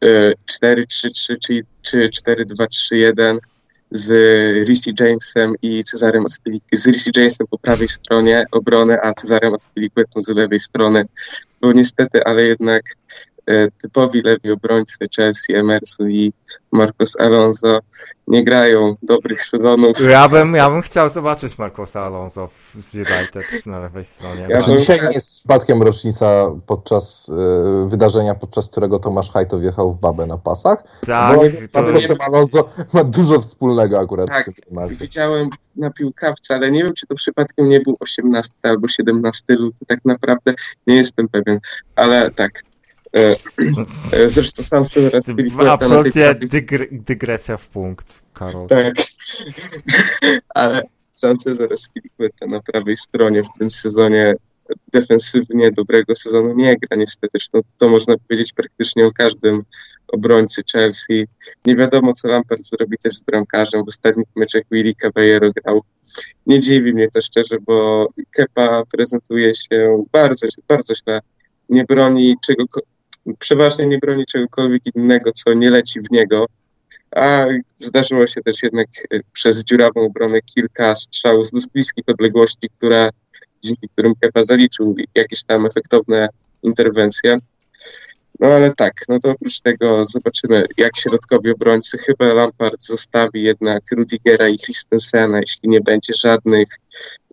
[0.05, 0.33] e,
[0.65, 3.39] 4-3-3 czy, czy 4-2-3-1
[3.91, 4.11] z
[4.69, 10.23] Rissy Jamesem i Cezarem Aspilicuetą, z Rissy Jamesem po prawej stronie obrony, a Cezarem Aspilicuetą
[10.23, 11.05] z lewej strony,
[11.61, 12.83] bo niestety, ale jednak
[13.47, 16.33] e, typowi lewi obrońcy Chelsea, Emerson i
[16.73, 17.79] Marcos Alonso
[18.27, 20.09] nie grają dobrych sezonów.
[20.11, 24.47] Ja bym, ja bym chciał zobaczyć Marcosa Alonso w- z United na lewej stronie.
[24.49, 27.31] Ja Czy bym- dzisiaj nie jest przypadkiem rocznica podczas
[27.85, 30.85] e, wydarzenia, podczas którego Tomasz Hajto wjechał w babę na pasach?
[31.07, 31.43] tak, Bo
[31.73, 34.95] to, Marcosem Alonso ma dużo wspólnego akurat Tak, w tym temacie.
[34.95, 39.87] Widziałem na piłkawce, ale nie wiem, czy to przypadkiem nie był 18 albo 17 luty,
[39.87, 40.55] tak naprawdę
[40.87, 41.59] nie jestem pewien,
[41.97, 42.63] ale tak.
[43.17, 43.37] E,
[44.13, 45.27] e, zresztą sam sobie raz
[45.69, 48.69] absolutnie dygr, dygresja w punkt, Karol.
[48.69, 48.95] Tak.
[50.55, 50.83] Ale
[51.13, 54.35] sam Cezar Spilicueta na prawej stronie w tym sezonie
[54.93, 57.29] defensywnie dobrego sezonu nie gra niestety.
[57.33, 59.63] Zresztą to można powiedzieć praktycznie o każdym
[60.09, 61.27] obrońcy Chelsea.
[61.67, 63.85] Nie wiadomo, co Lampard zrobi też z bramkarzem.
[63.85, 65.83] W ostatnich meczach Willy Caballero grał.
[66.47, 71.21] Nie dziwi mnie to szczerze, bo Kepa prezentuje się bardzo, bardzo źle.
[71.69, 72.65] Nie broni czego,
[73.39, 76.47] przeważnie nie broni czegokolwiek innego, co nie leci w niego.
[77.17, 82.69] A zdarzyło się też jednak e, przez dziurawą obronę kilka strzałów z dość bliskich odległości,
[82.77, 83.11] które,
[83.63, 86.29] dzięki którym Kepa zaliczył jakieś tam efektowne
[86.63, 87.39] interwencje.
[88.41, 91.99] No ale tak, no to oprócz tego zobaczymy, jak środkowi obrońcy.
[91.99, 96.69] Chyba Lampard zostawi jednak Rudigera i Christensena, jeśli nie będzie żadnych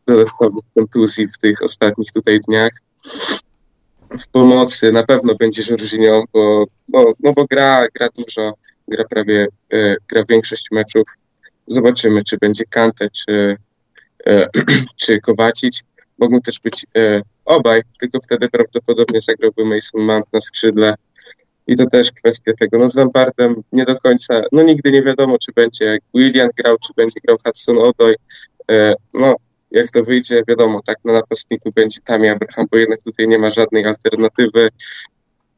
[0.07, 2.71] dodatkowych kontuzji w tych ostatnich tutaj dniach.
[4.19, 8.53] W pomocy na pewno będzie Jorginho, bo, no, no bo gra, gra dużo,
[8.87, 11.07] gra prawie, e, gra większość meczów.
[11.67, 13.57] Zobaczymy, czy będzie Kante, czy,
[14.27, 14.47] e,
[15.01, 15.81] czy Kowacic.
[16.17, 20.95] Mogą też być e, obaj, tylko wtedy prawdopodobnie zagrałby Mason Mount na skrzydle.
[21.67, 22.77] I to też kwestia tego.
[22.77, 26.93] No z Lampardem nie do końca, no nigdy nie wiadomo, czy będzie William grał, czy
[26.97, 28.15] będzie grał Hudson Odoi.
[28.71, 29.35] E, no
[29.75, 33.49] jak to wyjdzie, wiadomo, tak na napastniku będzie Tammy Abraham, bo jednak tutaj nie ma
[33.49, 34.69] żadnej alternatywy,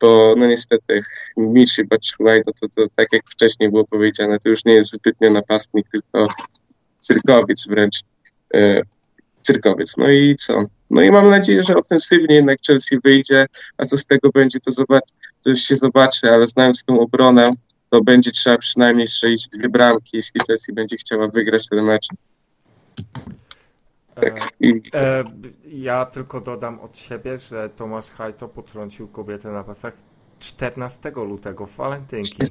[0.01, 1.01] bo no niestety
[1.37, 5.29] Michi Batshuayi, to, to, to tak jak wcześniej było powiedziane, to już nie jest zbytnio
[5.29, 6.27] napastnik, tylko
[6.99, 7.99] cyrkowiec wręcz.
[8.53, 8.81] E,
[9.41, 9.97] cyrkowiec.
[9.97, 10.63] No i co?
[10.89, 13.45] No i mam nadzieję, że ofensywnie jednak Chelsea wyjdzie,
[13.77, 15.03] a co z tego będzie, to, zobacz,
[15.43, 17.51] to już się zobaczy, ale znając tą obronę,
[17.89, 22.07] to będzie trzeba przynajmniej strzelić dwie bramki, jeśli Chelsea będzie chciała wygrać ten mecz.
[24.21, 24.47] Tak.
[24.59, 25.23] I E,
[25.65, 29.93] ja tylko dodam od siebie, że Tomasz Hajto potrącił kobietę na pasach
[30.39, 32.47] 14 lutego w walentynki.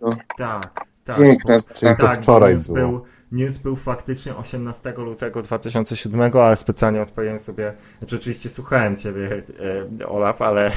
[0.00, 0.16] No.
[0.38, 1.16] Tak, tak.
[1.18, 2.78] Bo- Czyli to tak, wczoraj news było.
[2.78, 9.42] był, news był faktycznie 18 lutego 2007, ale specjalnie odpaliłem sobie, oczywiście słuchałem Ciebie,
[10.00, 10.72] e, Olaf, ale,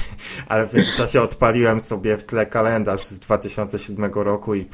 [0.47, 4.69] ale w międzyczasie odpaliłem sobie w tle kalendarz z 2007 roku i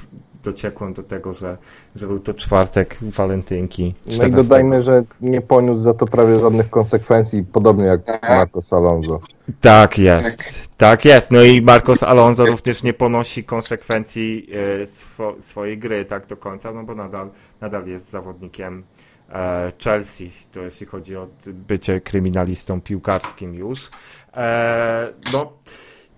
[0.46, 1.58] dociekłem do tego, że,
[1.96, 3.96] że był to czwartek walentynki.
[4.06, 4.44] No i 14.
[4.44, 8.02] dodajmy, że nie poniósł za to prawie żadnych konsekwencji, podobnie jak.
[8.30, 9.20] Marcos Alonso.
[9.62, 11.06] Tak jest, tak.
[11.06, 11.32] jest.
[11.32, 14.48] No i Marcos Alonso również nie ponosi konsekwencji
[14.82, 17.30] e, swo, swojej gry tak do końca, no bo nadal,
[17.62, 18.84] nadal jest zawodnikiem
[19.30, 23.90] e, Chelsea, to jeśli chodzi o bycie kryminalistą piłkarskim już.
[24.34, 25.54] E, no,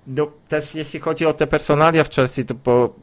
[0.07, 2.95] no też jeśli chodzi o te personalia w Chelsea, to bo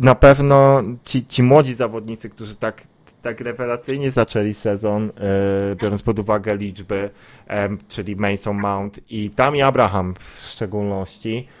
[0.00, 2.82] na pewno ci, ci młodzi zawodnicy, którzy tak,
[3.22, 7.10] tak rewelacyjnie zaczęli sezon, e, biorąc pod uwagę liczby,
[7.46, 11.59] em, czyli Mason Mount i Tammy Abraham w szczególności, e,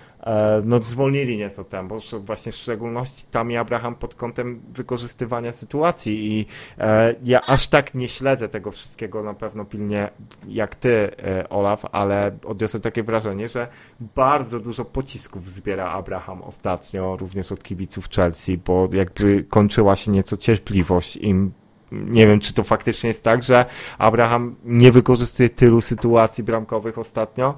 [0.64, 6.46] no zwolnili nieco tempo, właśnie w szczególności tam i Abraham pod kątem wykorzystywania sytuacji i
[6.78, 10.10] e, ja aż tak nie śledzę tego wszystkiego na pewno pilnie
[10.48, 13.68] jak ty, e, Olaf, ale odniosłem takie wrażenie, że
[14.00, 20.36] bardzo dużo pocisków zbiera Abraham ostatnio, również od kibiców Chelsea, bo jakby kończyła się nieco
[20.36, 21.52] cierpliwość im
[21.92, 23.64] nie wiem, czy to faktycznie jest tak, że
[23.98, 27.54] Abraham nie wykorzystuje tylu sytuacji bramkowych ostatnio.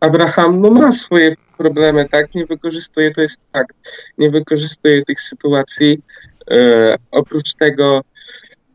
[0.00, 2.34] Abraham no, ma swoje problemy, tak?
[2.34, 3.76] Nie wykorzystuje, to jest fakt.
[4.18, 5.98] Nie wykorzystuje tych sytuacji.
[6.50, 8.00] E, oprócz tego,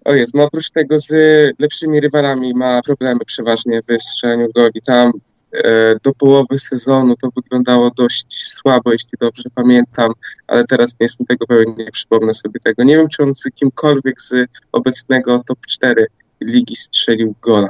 [0.06, 1.12] o jest, no oprócz tego z
[1.60, 4.82] lepszymi rywalami ma problemy przeważnie w strzelaniu goli.
[4.86, 5.12] Tam
[5.54, 10.14] e, do połowy sezonu to wyglądało dość słabo, jeśli dobrze pamiętam,
[10.48, 12.84] ale teraz nie jestem tego pewien, nie przypomnę sobie tego.
[12.84, 14.34] Nie wiem, czy on z kimkolwiek z
[14.72, 16.08] obecnego top 4
[16.44, 17.70] ligi strzelił gola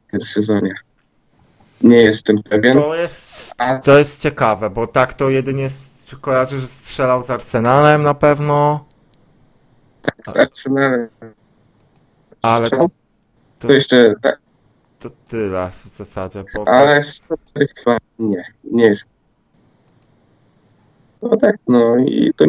[0.00, 0.74] w tym sezonie.
[1.82, 2.80] Nie jestem pewien.
[2.80, 3.54] To jest,
[3.84, 5.68] to jest ciekawe, bo tak to jedynie
[6.20, 8.84] kojarzy, że strzelał z Arsenalem na pewno,
[10.26, 11.08] z Arsenalem.
[12.42, 12.86] ale to,
[13.58, 14.38] to, jeszcze tak,
[14.98, 16.44] to tyle w zasadzie.
[16.54, 17.00] Bo ale
[17.76, 19.06] chyba nie, nie jest.
[21.22, 22.48] No tak, no i to o,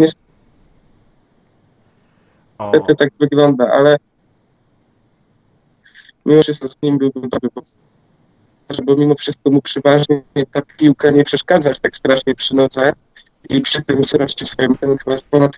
[2.72, 3.98] niestety tak wygląda, ale
[6.26, 7.50] mimo wszystko z nim byłbym dobry,
[8.84, 12.94] bo mimo wszystko mu przeważnie ta piłka nie przeszkadza aż tak strasznie przy nodze
[13.50, 15.58] i przy tym wzroście swoim ten chyba ponad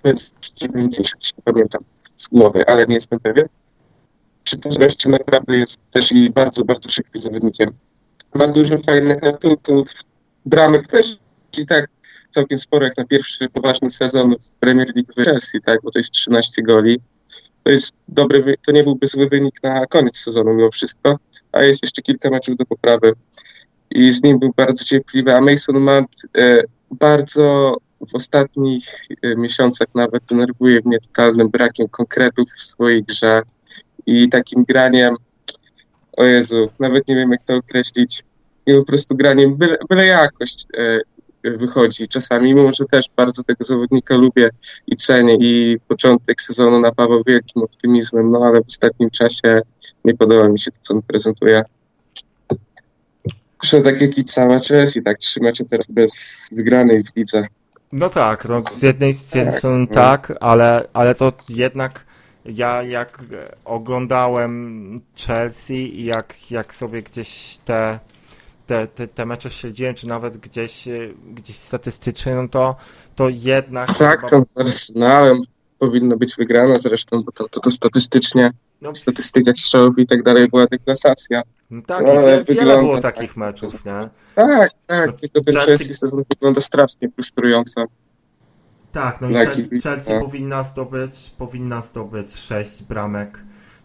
[0.56, 1.84] 90, nie pamiętam
[2.16, 3.48] z głowy, ale nie jestem pewien.
[4.44, 7.70] Przy tym wzroście naprawdę jest też i bardzo, bardzo szybkim zawodnikiem.
[8.34, 9.88] Ma dużo fajnych atutów,
[10.46, 11.06] bramek też
[11.52, 11.90] i tak
[12.34, 15.98] całkiem sporo jak na pierwszy poważny sezon w Premier League w Chelsea, tak, bo to
[15.98, 17.00] jest 13 goli.
[17.62, 21.18] To jest dobry, to nie byłby zły wynik na koniec sezonu mimo wszystko,
[21.52, 23.12] a jest jeszcze kilka meczów do poprawy.
[23.90, 27.74] I z nim był bardzo cierpliwy, a Mason Mount e, bardzo
[28.06, 33.42] w ostatnich e, miesiącach nawet denerwuje mnie totalnym brakiem konkretów w swojej grze
[34.06, 35.16] i takim graniem,
[36.16, 38.24] o Jezu, nawet nie wiem jak to określić,
[38.66, 41.00] i po prostu graniem byle, byle jakość e,
[41.44, 44.50] wychodzi czasami, mimo że też bardzo tego zawodnika lubię
[44.86, 49.60] i cenię i początek sezonu napawał wielkim optymizmem, no ale w ostatnim czasie
[50.04, 51.62] nie podoba mi się to, co on prezentuje.
[53.62, 57.42] Zresztą tak jak i cała Chelsea, tak trzy mecze teraz bez wygranej w lidze.
[57.92, 59.94] No tak, no z jednej z jednej Tak, strony no.
[59.94, 62.04] tak, ale, ale to jednak
[62.44, 63.22] ja jak
[63.64, 67.98] oglądałem Chelsea i jak, jak sobie gdzieś te,
[68.68, 70.92] te, te, te mecze śledziłem, czy nawet gdzieś, e,
[71.34, 72.76] gdzieś statystycznie, no to,
[73.14, 75.38] to jednak Tak, chyba- tam z Arsenalem
[75.78, 78.50] powinno być wygrana zresztą, bo to, to, to statystycznie
[78.82, 81.42] no, w statystykach strzałów i tak dalej była deklasacja.
[81.70, 83.14] no tak, ale i wie, wiele wygląda było tak.
[83.14, 84.08] takich meczów, nie?
[84.34, 87.84] Tak, No, tak, tylko ten Chelsea- Chelsea sezon wygląda strasznie frustrująco.
[88.92, 89.90] Tak, no i Dla Chel- kibica.
[89.90, 93.38] Chelsea powinna zdobyć, powinna zdobyć 6 bramek,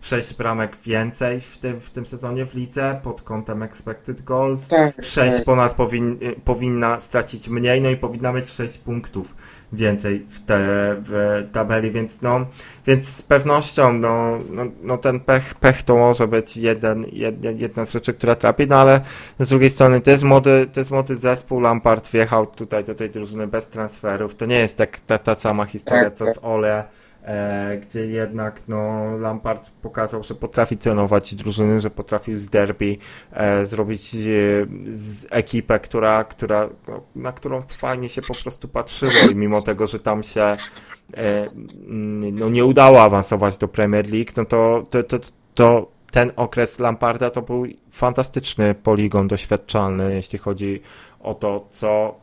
[0.03, 4.67] 6 bramek więcej w tym, w tym sezonie w lidze pod kątem expected goals.
[4.67, 5.45] Tak, 6 tak.
[5.45, 9.35] ponad powin, powinna stracić mniej, no i powinna mieć 6 punktów
[9.73, 10.59] więcej w, te,
[10.99, 12.45] w tabeli, więc no,
[12.85, 17.85] więc z pewnością no, no, no ten pech, pech to może być jeden, jedna, jedna
[17.85, 19.01] z rzeczy, która trapi, no ale
[19.39, 23.09] z drugiej strony to jest młody, to jest młody zespół, Lampard wjechał tutaj do tej
[23.09, 26.33] drużyny bez transferów, to nie jest tak, ta, ta sama historia Tak, co tak.
[26.33, 26.83] z Ole,
[27.81, 32.97] gdzie jednak no, Lampard pokazał, że potrafi trenować drużyny, że potrafił z derby
[33.31, 34.17] e, zrobić e,
[34.87, 39.11] z ekipę, która, która, no, na którą fajnie się po prostu patrzyło.
[39.31, 40.57] I mimo tego, że tam się e,
[41.17, 45.19] mm, no, nie udało awansować do Premier League, no to, to, to,
[45.53, 50.81] to ten okres Lamparda to był fantastyczny poligon doświadczalny, jeśli chodzi
[51.19, 52.22] o to, co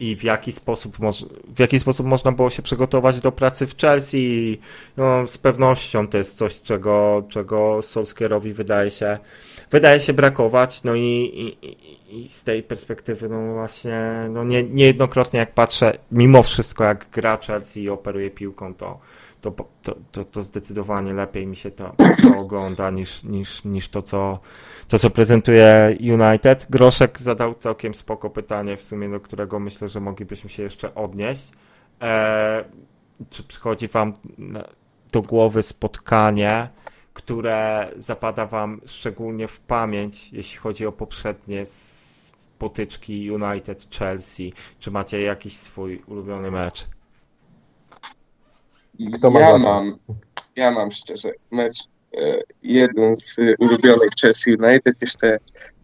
[0.00, 1.24] i w jaki sposób, moż,
[1.56, 4.58] w jaki sposób można było się przygotować do pracy w Chelsea.
[4.96, 9.18] No, z pewnością to jest coś, czego, czego Solskjaerowi wydaje się,
[9.70, 10.82] wydaje się brakować.
[10.84, 11.88] No i, i-
[12.24, 14.00] i z tej perspektywy, no właśnie,
[14.30, 18.98] no nie, niejednokrotnie jak patrzę, mimo wszystko jak gra Chelsea i operuje piłką, to,
[19.40, 19.50] to,
[19.82, 24.38] to, to, to zdecydowanie lepiej mi się to, to ogląda niż, niż, niż to, co,
[24.88, 26.66] to, co prezentuje United.
[26.70, 31.52] Groszek zadał całkiem spoko pytanie, w sumie do którego myślę, że moglibyśmy się jeszcze odnieść.
[32.02, 32.64] E,
[33.30, 34.12] czy przychodzi Wam
[35.12, 36.68] do głowy spotkanie,
[37.14, 41.64] które zapada Wam szczególnie w pamięć, jeśli chodzi o poprzednie
[42.58, 44.52] potyczki United-Chelsea?
[44.78, 46.86] Czy macie jakiś swój ulubiony mecz?
[49.14, 49.98] Kto ma ja mam,
[50.56, 51.78] ja mam szczerze mecz
[52.18, 55.38] e, jeden z ulubionych Chelsea United, jeszcze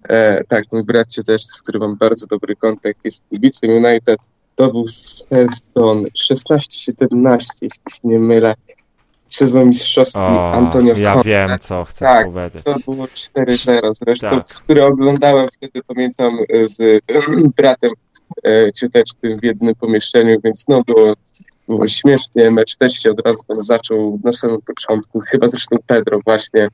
[0.09, 4.19] e, tak, mój bracie też, z którym mam bardzo dobry kontakt, jest kibicem United.
[4.55, 6.05] To był sezon
[6.51, 8.55] 16-17, jeśli się nie mylę.
[9.27, 11.29] Sezon mistrzowski O, Antonio ja Conte.
[11.29, 12.65] wiem, co chcę Tak, powiedzieć.
[12.65, 14.47] To było 4-0 zresztą, Tak.
[14.47, 17.05] które oglądałem wtedy, pamiętam, z
[17.57, 17.91] bratem,
[18.43, 21.13] e, czy też tym w jednym pomieszczeniu, więc no było,
[21.69, 22.51] było śmiesznie.
[22.51, 25.21] Mecz też się od razu tam zaczął na samym początku.
[25.21, 26.69] Chyba zresztą Pedro właśnie,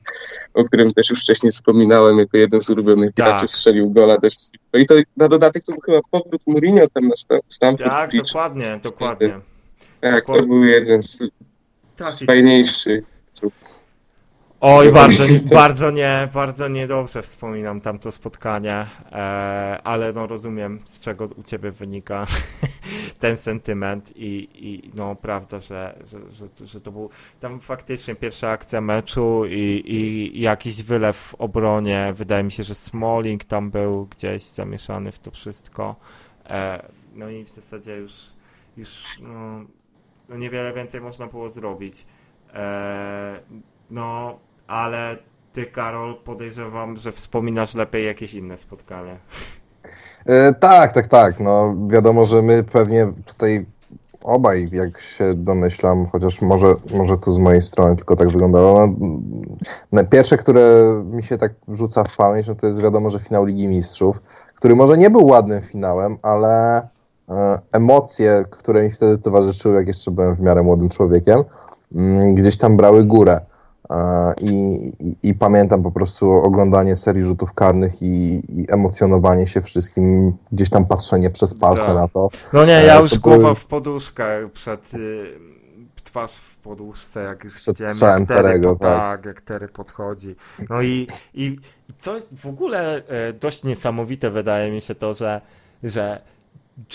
[0.53, 3.25] o którym też już wcześniej wspominałem, jako jeden z ulubionych Tak.
[3.25, 4.33] graczy strzelił gola też.
[4.73, 8.09] No i to na dodatek to był chyba powrót Mourinho tam na Sta- Stamford Tak,
[8.09, 8.27] Bridge.
[8.27, 9.39] dokładnie, dokładnie.
[10.01, 11.17] Tak, to był jeden z,
[11.97, 13.03] Tak, z i- fajniejszych.
[14.63, 15.41] Oj, Nie bardzo, wiem.
[15.53, 19.15] bardzo nie, bardzo niedobrze wspominam tamto spotkanie, e,
[19.83, 22.25] ale no rozumiem, z czego u ciebie wynika
[23.19, 27.09] ten sentyment i, i no prawda, że, że, że, że to był
[27.39, 32.13] tam faktycznie pierwsza akcja meczu i, i jakiś wylew w obronie.
[32.15, 35.95] Wydaje mi się, że Smalling tam był gdzieś zamieszany w to wszystko.
[36.45, 36.85] E,
[37.15, 38.13] no i w zasadzie już,
[38.77, 39.65] już no,
[40.29, 42.05] no niewiele więcej można było zrobić.
[42.53, 43.39] E,
[43.91, 44.39] no,
[44.71, 45.17] ale
[45.53, 49.17] ty, Karol, podejrzewam, że wspominasz lepiej jakieś inne spotkanie.
[50.25, 51.39] E, tak, tak, tak.
[51.39, 53.65] No wiadomo, że my pewnie tutaj
[54.23, 58.87] obaj, jak się domyślam, chociaż może, może to z mojej strony tylko tak wyglądało.
[59.91, 60.63] No, pierwsze, które
[61.05, 64.21] mi się tak rzuca w pamięć, no to jest wiadomo, że finał Ligi Mistrzów,
[64.55, 66.81] który może nie był ładnym finałem, ale
[67.29, 71.43] e, emocje, które mi wtedy towarzyszyły, jak jeszcze byłem w miarę młodym człowiekiem,
[72.33, 73.39] gdzieś tam brały górę.
[74.41, 74.51] I,
[74.99, 80.69] i, I pamiętam po prostu oglądanie serii rzutów karnych i, i emocjonowanie się wszystkim, gdzieś
[80.69, 81.95] tam patrzenie przez palce Tak.
[81.95, 82.29] na to.
[82.53, 85.25] No nie, E, ja to już były- głowa w poduszkę przed y,
[86.03, 88.97] twarz w poduszce, jak już Przed widziałem, jak Terry, Terego, po, tak.
[88.99, 90.35] tak, jak Terry podchodzi.
[90.69, 95.41] No i, i, i co w ogóle e, dość niesamowite wydaje mi się to, że,
[95.83, 96.21] że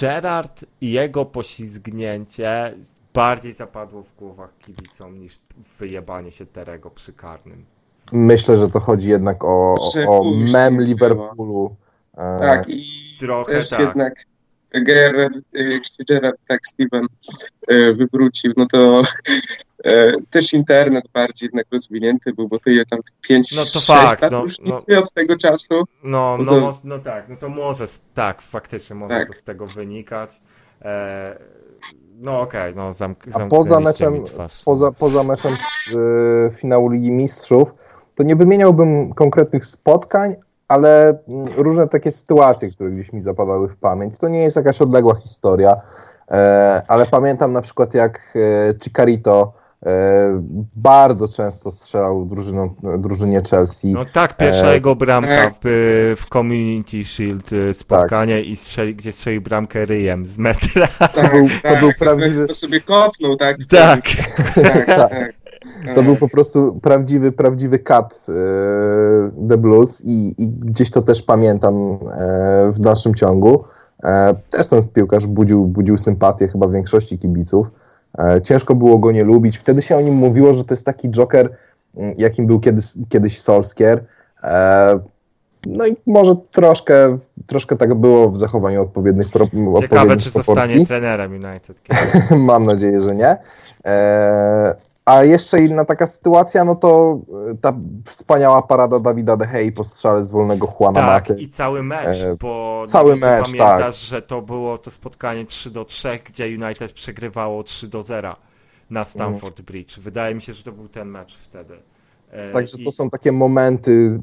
[0.01, 2.75] Gerard i jego poślizgnięcie
[3.17, 5.39] bardziej zapadło w głowach kibicom niż
[5.79, 7.65] wyjebanie się Terego przy karnym.
[8.13, 9.75] Myślę, że to chodzi jednak o,
[10.09, 10.81] o później mem.
[10.81, 11.77] Liverpoolu.
[12.15, 13.81] E, Tak, i Trochę też tak.
[13.81, 14.15] jednak
[14.71, 17.07] Gerard, jak się Gerard, tak Steven
[17.73, 19.03] y, wywrócił, no to
[19.85, 23.87] e, też internet bardziej jednak rozwinięty był, bo to je tam 5 No to 6
[23.87, 25.75] fakt, lat no, różnicy od tego czasu.
[26.03, 29.27] No, No no, to- no tak, no to może, tak, faktycznie może Tak.
[29.27, 30.41] to z tego wynikać.
[30.83, 31.39] E,
[32.19, 34.25] no okej, no zamk- A poza meczem,
[34.65, 37.75] poza, poza meczem e, finału Ligi Mistrzów,
[38.15, 40.37] to nie wymieniałbym konkretnych spotkań,
[40.69, 44.15] ale mm, różne takie sytuacje, które gdzieś mi zapadały w pamięć.
[44.19, 45.77] To nie jest jakaś odległa historia,
[46.31, 49.53] e, ale pamiętam na przykład jak e, Chicarito
[50.77, 53.93] bardzo często strzelał drużyną, drużynie Chelsea.
[53.93, 55.55] No tak, pierwsza E, jego bramka tak.
[55.65, 60.89] w, w Community Shield spotkanie i strzeli, gdzie strzelił bramkę ryjem z metra.
[60.99, 63.57] Tak, był- to tak, był prawdziwy- To sobie kopnął, tak?
[63.71, 64.01] tak.
[64.55, 65.33] tak, tak.
[65.95, 68.33] To był po prostu prawdziwy, prawdziwy cut e,
[69.49, 73.65] The Blues i, i gdzieś to też pamiętam e, w dalszym ciągu.
[74.05, 77.71] E, też ten piłkarz budził, budził sympatię chyba większości kibiców.
[78.19, 79.59] E, ciężko było go nie lubić.
[79.59, 81.51] Wtedy się o nim mówiło, że to jest taki joker,
[81.97, 84.05] mm, jakim był kiedyś, kiedyś Solskier.
[84.43, 84.99] E,
[85.67, 90.55] no i może troszkę, troszkę tak było w zachowaniu odpowiednich, pro, Ciekawe, odpowiednich czy proporcji.
[90.55, 91.83] zostanie trenerem United.
[92.47, 93.37] Mam nadzieję, że nie.
[93.87, 97.19] E, a jeszcze inna taka sytuacja, no to
[97.51, 97.73] e, ta
[98.05, 101.43] wspaniała parada Dawida De Gea po strzale z wolnego Juana Tak, Maty.
[101.43, 103.95] i cały mecz, E, bo cały mecz, pamiętasz, tak.
[103.95, 108.37] że to było to spotkanie 3 do 3, gdzie United przegrywało 3 do 0
[108.91, 109.99] na Stamford Bridge.
[109.99, 111.75] Wydaje mi się, że to był ten mecz wtedy.
[112.31, 114.21] E, Także i- to są takie momenty,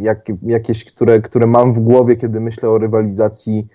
[0.00, 3.66] jak, jakieś, które, które mam w głowie, kiedy myślę o rywalizacji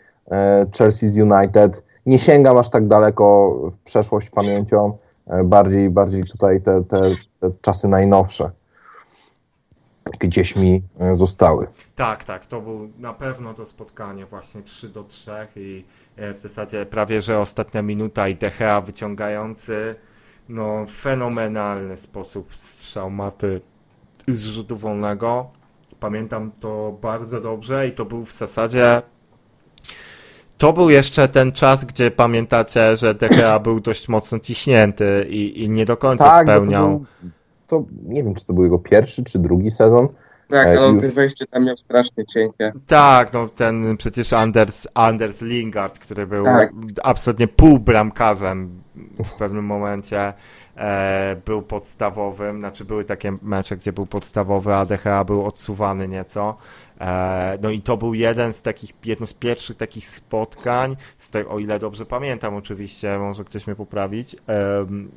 [0.78, 1.84] Chelsea z United.
[2.06, 4.98] Nie sięgam aż tak daleko w przeszłość pamięcią,
[5.44, 7.02] bardziej, bardziej tutaj te, te,
[7.40, 8.52] te czasy najnowsze
[10.20, 11.68] gdzieś mi e, zostały.
[11.96, 16.40] Tak, tak, to był na pewno to spotkanie właśnie 3 do 3 i e, w
[16.40, 19.96] zasadzie prawie, że ostatnia minuta i Dechea wyciągający
[20.50, 23.62] no fenomenalny sposób strzał maty
[24.28, 25.50] z rzutu wolnego.
[26.00, 29.02] Pamiętam to bardzo dobrze i to był w zasadzie
[30.58, 35.70] to był jeszcze ten czas, gdzie pamiętacie, że Dechea był dość mocno ciśnięty i, i
[35.70, 36.90] nie do końca Tak, bo to, spełniał.
[36.90, 37.06] był,
[37.68, 40.08] to nie wiem, czy to był jego pierwszy czy drugi sezon.
[40.50, 42.72] Tak, ale on już- wejście tam miał strasznie cienkie.
[42.88, 46.72] Tak, no ten przecież Anders, Anders Lingard, który był Tak.
[47.04, 48.82] absolutnie półbramkarzem
[49.26, 50.34] w pewnym momencie.
[50.78, 56.56] e, był podstawowym, znaczy były takie mecze, gdzie był podstawowy, a DHA był odsuwany nieco.
[57.02, 61.60] E, no i to był jeden z takich, jedno z pierwszych takich spotkań, z o
[61.60, 64.36] ile dobrze pamiętam oczywiście, może ktoś mnie poprawić,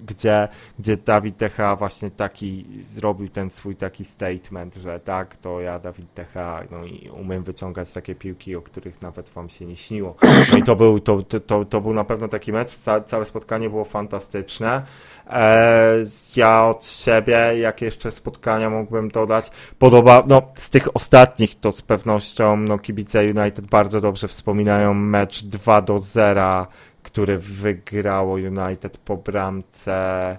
[0.07, 0.49] gdzie,
[0.79, 6.07] gdzie Dawid Decha właśnie taki zrobił ten swój taki statement, że tak, to ja Dawid
[6.14, 10.16] Decha, no i umiem wyciągać takie piłki, o których nawet wam się nie śniło.
[10.53, 13.24] No i to był, to, to, to, to był na pewno taki mecz, Ca, całe
[13.24, 14.83] spotkanie było fantastyczne.
[15.31, 15.97] E,
[16.37, 21.83] ja od siebie, jak jeszcze spotkania mógłbym dodać, podoba, no z tych ostatnich to z
[21.83, 26.66] pewnością, no kibice United bardzo dobrze wspominają mecz 2 do 0,
[27.03, 30.39] który wygrało United po bramce,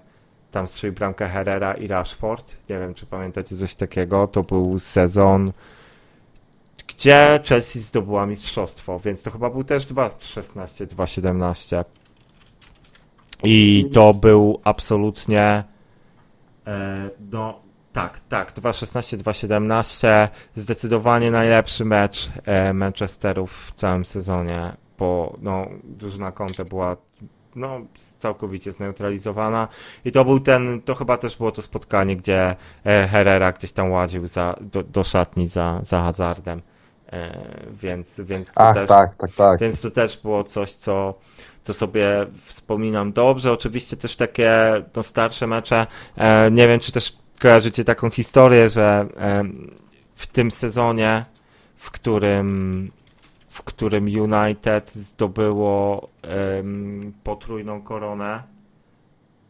[0.51, 5.51] tam strzelił bramkę Herrera i Rashford, nie wiem czy pamiętacie coś takiego, to był sezon
[6.87, 11.85] gdzie Chelsea zdobyła mistrzostwo, więc to chyba był też 2-16, 2-17.
[13.43, 15.63] I to był absolutnie.
[16.67, 17.59] E, no,
[17.93, 18.53] tak, tak.
[18.53, 20.27] 2-16, 2-17.
[20.55, 26.97] Zdecydowanie najlepszy mecz e, Manchesterów w całym sezonie, bo no, drużyna Conte była
[27.55, 29.67] no, całkowicie zneutralizowana.
[30.05, 33.91] I to był ten, to chyba też było to spotkanie, gdzie e, Herrera gdzieś tam
[33.91, 36.61] łaził za, do, do szatni za, za hazardem.
[37.71, 38.87] Więc, więc to Ach, też.
[38.87, 39.59] tak, tak, tak.
[39.59, 41.13] Więc to też było coś, co,
[41.61, 43.51] co sobie wspominam dobrze.
[43.51, 44.51] Oczywiście też takie
[44.95, 45.87] no, starsze mecze.
[46.17, 49.43] E, nie wiem, czy też kojarzycie taką historię, że e,
[50.15, 51.25] w tym sezonie,
[51.75, 52.91] w którym,
[53.49, 56.09] w którym United zdobyło
[57.23, 58.43] potrójną koronę,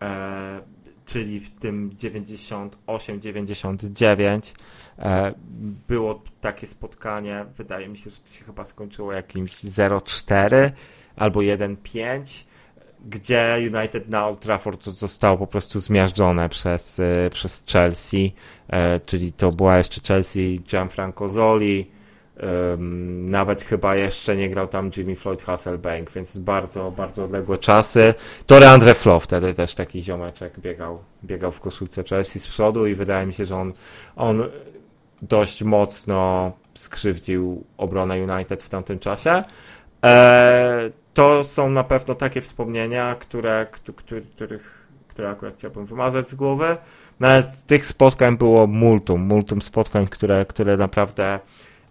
[0.01, 0.61] e,
[1.09, 4.55] czyli w tym 98-99
[4.99, 5.33] e,
[5.87, 10.71] było takie spotkanie, wydaje mi się, że to się chyba skończyło jakimś 0-4
[11.19, 12.43] albo 1-5,
[13.05, 18.33] gdzie United na Old Trafford zostało po prostu zmiażdżone przez, e, przez Chelsea,
[18.69, 21.91] e, czyli to była jeszcze Chelsea Gianfranco Zoli,
[23.19, 28.13] nawet chyba jeszcze nie grał tam Jimmy Floyd Hasselbank, więc bardzo, bardzo odległe czasy.
[28.45, 32.95] To Andre Flo wtedy też taki ziomeczek biegał, biegał w koszulce Chelsea z przodu i
[32.95, 33.73] wydaje mi się, że on,
[34.15, 34.43] on
[35.21, 39.43] dość mocno skrzywdził obronę United w tamtym czasie.
[40.03, 40.89] E,
[41.19, 46.77] to są na pewno takie wspomnienia, które, których, które akurat chciałbym wymazać z głowy.
[47.19, 51.39] Nawet tych spotkań było multum, multum spotkań, które, które naprawdę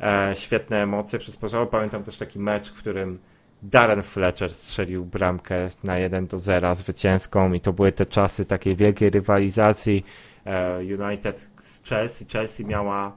[0.01, 1.67] e, świetne emocje przysparzały.
[1.67, 3.19] Pamiętam też taki mecz, w którym
[3.63, 8.77] Darren Fletcher strzelił bramkę na 1 do 0 zwycięską i to były te czasy takiej
[8.77, 10.05] wielkiej rywalizacji
[10.45, 12.27] e, United z Chelsea.
[12.33, 13.17] Chelsea miała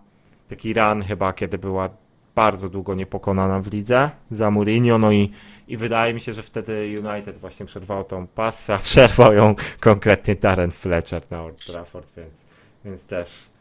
[0.50, 1.90] taki run chyba, kiedy była
[2.36, 5.32] bardzo długo niepokonana w lidze za Mourinho, no i,
[5.72, 10.36] i wydaje mi się, że wtedy United właśnie przerwał tą pasę, a przerwał ją konkretnie
[10.36, 12.46] Darren Fletcher na Old Trafford, więc,
[12.86, 13.52] więc też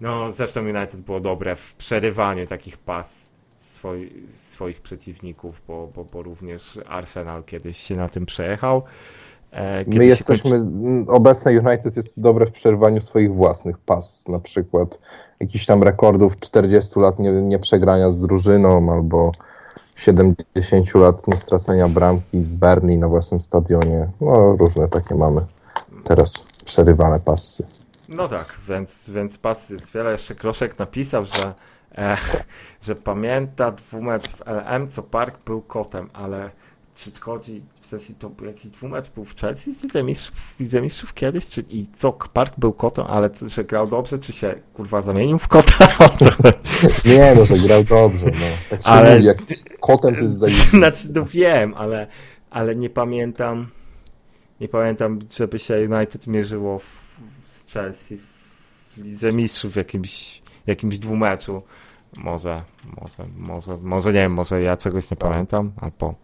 [0.00, 6.22] no zresztą United było dobre w przerywaniu takich pas swoi, swoich przeciwników, bo, bo, bo
[6.22, 8.82] również Arsenal kiedyś się na tym przejechał.
[9.50, 14.28] E, My kiedyś się jesteśmy, m, obecne United jest dobre w przerwaniu swoich własnych pas,
[14.28, 14.98] na przykład
[15.40, 19.32] jakichś tam rekordów 40 lat nie, nie przegrania z drużyną albo
[19.98, 24.08] 70 lat nie stracenia bramki z Berni na własnym stadionie.
[24.20, 25.46] No różne takie mamy
[26.04, 27.66] teraz przerywane pasy.
[28.08, 30.12] No tak, więc, więc pas jest wiele.
[30.12, 31.54] Jeszcze Kroszek napisał, że,
[31.94, 32.16] e,
[32.86, 36.50] że pamięta dwumecz w LM, co Park był kotem, ale
[36.98, 40.80] czy chodzi w sensie to jakiś dwumecz był w Chelsea z Lidze Mistrzów, w Lidze
[40.80, 44.54] Mistrzów kiedyś, czy i co, Park był kotem, ale co, że grał dobrze, czy się
[44.74, 45.88] kurwa zamienił w kota?
[47.04, 48.46] Nie no, że grał dobrze, no.
[48.70, 50.70] Tak się Ale- mówi, jak z kotem to jest zajebiste.
[50.78, 52.06] Znaczy, no wiem, ale,
[52.50, 53.68] ale nie pamiętam,
[54.60, 56.84] nie pamiętam, żeby się United mierzyło w,
[57.46, 58.18] z Chelsea
[58.90, 61.62] w Lidze Mistrzów w jakimś, jakimś dwumeczu.
[62.16, 62.62] Może,
[63.00, 65.30] może, może, może nie wiem, może ja czegoś nie Tak.
[65.30, 66.14] pamiętam, albo,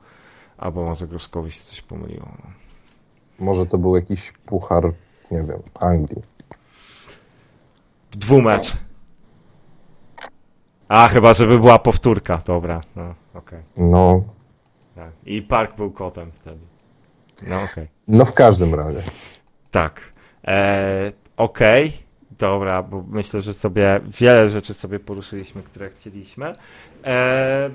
[0.65, 2.29] albo może Gruszkowi się coś pomyliło.
[2.45, 2.51] no.
[3.47, 4.93] Może to był jakiś puchar,
[5.31, 6.23] nie wiem, Anglii.
[8.11, 8.77] Dwumecz.
[10.89, 13.63] A, chyba, żeby była powtórka, dobra, no, okej.
[13.77, 14.23] No,
[14.95, 15.13] tak.
[15.27, 16.61] I Park był kotem wtedy.
[17.47, 17.89] No, okej.
[18.09, 19.03] no w każdym razie.
[19.71, 20.01] Tak.
[20.47, 21.93] E, Okej,
[22.39, 26.55] dobra, bo myślę, że sobie wiele rzeczy sobie poruszyliśmy, które chcieliśmy.
[27.05, 27.71] E,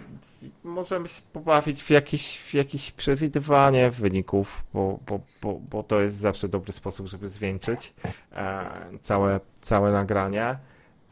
[0.63, 6.15] możemy się pobawić w jakieś, w jakieś przewidywanie wyników, bo, bo, bo, bo to jest
[6.15, 7.93] zawsze dobry sposób, żeby zwieńczyć
[8.31, 8.65] e,
[9.01, 10.57] całe, całe nagranie.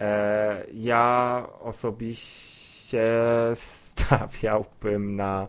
[0.02, 3.08] E, ja osobiście
[3.56, 5.48] stawiałbym na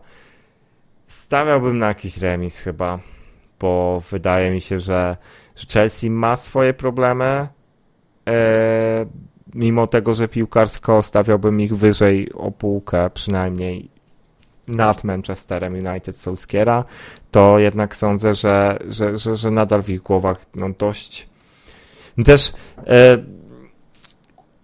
[1.07, 2.99] stawiałbym na jakiś remis chyba,
[3.59, 5.17] bo wydaje mi się, że
[5.59, 7.47] że Chelsea ma swoje problemy,
[8.27, 9.05] e,
[9.53, 13.89] mimo tego, że piłkarsko stawiałbym ich wyżej o półkę przynajmniej
[14.67, 16.85] nad Manchesterem United Solskiera,
[17.31, 21.29] to jednak sądzę, że, że, że, że nadal w ich głowach no, dość
[22.25, 23.17] też e,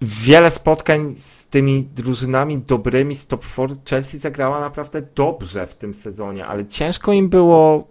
[0.02, 5.94] wiele spotkań z tymi drużynami dobrymi z top 4 Chelsea zagrała naprawdę dobrze w tym
[5.94, 7.88] sezonie, ale ciężko im było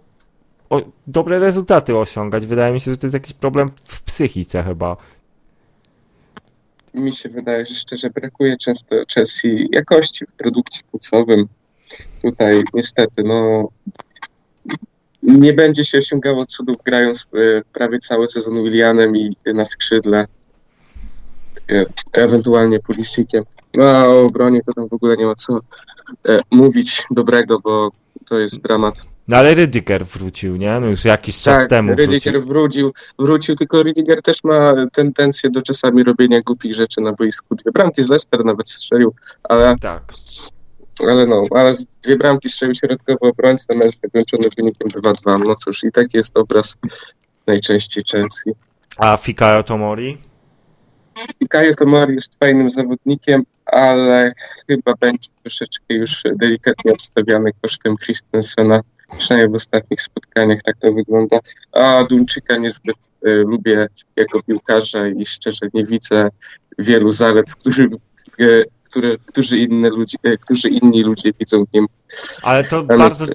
[0.69, 2.45] o, dobre rezultaty osiągać.
[2.45, 4.97] Wydaje mi się, że to jest jakiś problem w psychice chyba.
[6.95, 11.47] Mi się wydaje, że szczerze brakuje często Chelsea jakości w produkcie płucowym.
[12.21, 13.69] Tutaj niestety, no
[15.23, 20.25] nie będzie się osiągało cudów grając e, prawie cały sezon Willianem i na skrzydle.
[21.71, 23.43] E, Ewentualnie Pulisikiem.
[23.75, 25.57] No a o obronie to tam w ogóle nie ma co
[26.29, 27.91] e, mówić dobrego, bo
[28.25, 29.14] to jest dramat.
[29.27, 30.79] No ale Rydiger wrócił, nie?
[30.79, 32.47] No już jakiś czas Tak, temu Rydiger wrócił.
[32.47, 37.55] wrócił, wrócił, tylko Rydiger też ma tendencję do czasami robienia głupich rzeczy na boisku.
[37.55, 39.13] Dwie bramki z Leicester nawet strzelił,
[39.43, 40.03] ale, Tak.
[41.07, 41.73] ale no, ale
[42.03, 45.39] dwie bramki strzelił środkowy obrońca, mecz zakończony wynikiem 2-2.
[45.47, 46.75] No cóż, i taki jest obraz
[47.47, 48.51] najczęściej Chelsea.
[48.97, 50.17] A Fikayo Tomori?
[51.39, 54.31] I Kajo Tomori jest fajnym zawodnikiem, ale
[54.67, 58.81] chyba będzie troszeczkę już delikatnie odstawiany kosztem Christensena.
[59.17, 61.39] Przynajmniej w ostatnich spotkaniach tak to wygląda.
[61.71, 62.95] A Duńczyka niezbyt
[63.25, 66.29] e, lubię jako piłkarza i szczerze nie widzę
[66.79, 67.89] wielu zalet, którzy,
[68.39, 68.45] e,
[68.83, 69.89] które, którzy, inne
[70.23, 71.87] e, którzy inni ludzie widzą w nim.
[72.43, 73.25] Ale to Ale bardzo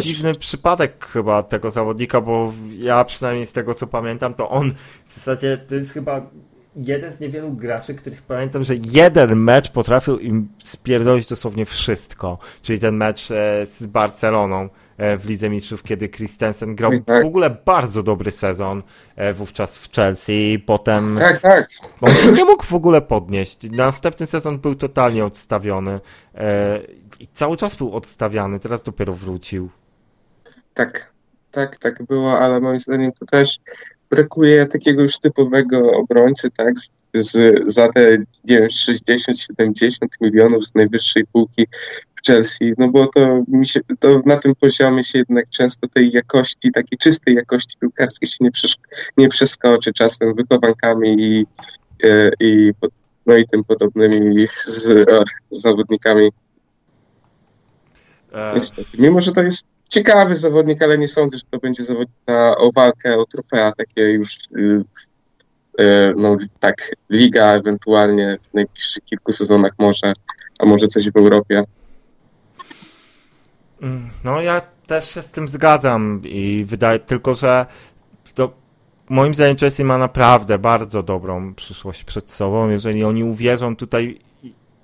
[0.00, 4.74] dziwny przypadek chyba tego zawodnika, bo ja przynajmniej z tego co pamiętam, to on
[5.06, 6.30] w zasadzie to jest chyba
[6.76, 12.38] jeden z niewielu graczy, których pamiętam, że jeden mecz potrafił im spierdolić dosłownie wszystko.
[12.62, 14.68] Czyli ten mecz e, z Barceloną
[14.98, 17.24] w Lidze Mistrzów, kiedy Christensen grał Tak.
[17.24, 18.82] w ogóle bardzo dobry sezon
[19.16, 20.58] e, wówczas w Chelsea.
[20.66, 21.66] Potem Tak, tak.
[22.00, 23.58] on się nie mógł w ogóle podnieść.
[23.70, 26.00] Następny sezon był totalnie odstawiony
[26.34, 26.80] e,
[27.20, 29.70] i cały czas był odstawiany, teraz dopiero wrócił.
[30.74, 31.12] Tak,
[31.50, 33.58] tak, tak było, ale moim zdaniem to też
[34.10, 40.74] brakuje takiego już typowego obrońcy, tak, z, z, za te, nie wiem, 60-70 milionów z
[40.74, 41.66] najwyższej półki
[42.26, 46.72] Chelsea, no bo to mi się, to na tym poziomie się jednak często tej jakości,
[46.72, 48.76] takiej czystej jakości piłkarskiej się nie, przesz,
[49.16, 51.46] nie przeskoczy czasem wychowankami i,
[52.04, 52.72] e, i,
[53.26, 56.30] no i tym podobnymi z, e, z zawodnikami
[58.36, 58.90] E, Niestety.
[58.98, 62.70] Mimo, że to jest ciekawy zawodnik, ale nie sądzę, że to będzie zawodnik na, o
[62.74, 64.84] walkę o trofea, takie już y,
[65.80, 70.12] y, no tak, liga ewentualnie w najbliższych kilku sezonach może,
[70.58, 71.64] a może coś w Europie.
[73.82, 77.66] Mm, no ja też się z tym zgadzam i wydaje tylko, że
[78.34, 78.52] to
[79.08, 82.68] moim zdaniem Chelsea ma naprawdę bardzo dobrą przyszłość przed sobą.
[82.68, 84.20] Jeżeli oni uwierzą tutaj,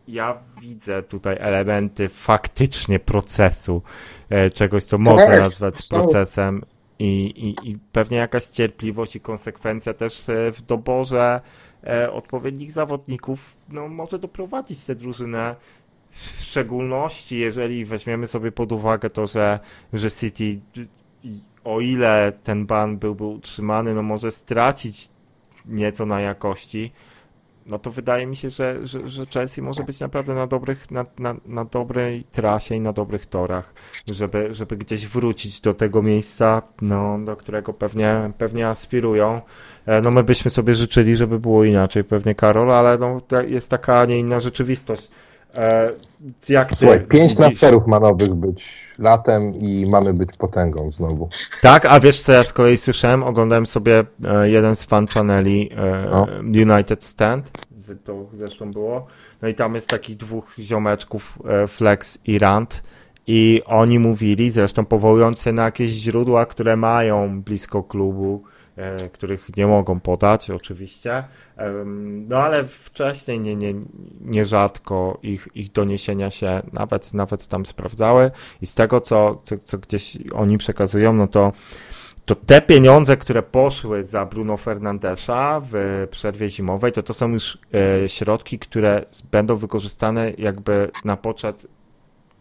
[0.09, 3.83] ja widzę tutaj elementy faktycznie procesu,
[4.31, 6.63] e, czegoś, co można nazwać procesem
[6.99, 11.41] i, i, i pewnie jakaś cierpliwość i konsekwencja też e, w doborze
[11.85, 15.57] e, odpowiednich zawodników no, może doprowadzić tę drużynę
[16.13, 19.61] w szczególności jeżeli weźmiemy sobie pod uwagę to, że,
[19.93, 20.61] że City
[21.65, 25.09] o ile ten ban byłby utrzymany, no może stracić
[25.67, 26.93] nieco na jakości,
[27.67, 31.05] no to wydaje mi się, że, że, że Chelsea może być naprawdę na, dobrych, na,
[31.19, 33.75] na, na dobrej trasie i na dobrych torach,
[34.13, 39.41] żeby, żeby gdzieś wrócić do tego miejsca, no, do którego pewnie, pewnie aspirują.
[39.87, 44.01] E, No my byśmy sobie życzyli, żeby było inaczej, pewnie Karol, ale no, jest taka,
[44.01, 45.09] a nie inna rzeczywistość.
[45.57, 45.91] E,
[46.49, 51.29] Jak ty Słuchaj, pięć widzisz- transferów ma nowych być latem i mamy być potęgą znowu.
[51.63, 53.23] Tak, a wiesz co ja z kolei słyszałem?
[53.23, 56.27] Oglądałem sobie e, jeden z fan channeli e, No.
[56.75, 59.07] United Stand, z, to zresztą było,
[59.43, 61.39] no i tam jest takich dwóch ziomeczków,
[61.69, 62.83] Flex i Rand
[63.27, 68.43] i oni mówili, zresztą powołując się na jakieś źródła, które mają blisko klubu,
[69.13, 71.25] których nie mogą podać oczywiście,
[72.29, 73.75] no ale wcześniej nie, nie,
[74.21, 78.31] nierzadko ich, ich doniesienia się nawet, nawet tam sprawdzały.
[78.63, 81.53] I z tego, co, co, co gdzieś oni przekazują, no to,
[82.25, 87.59] to te pieniądze, które poszły za Bruno Fernandesza w przerwie zimowej, to to są już
[88.05, 91.67] e, środki, które będą wykorzystane jakby na poczet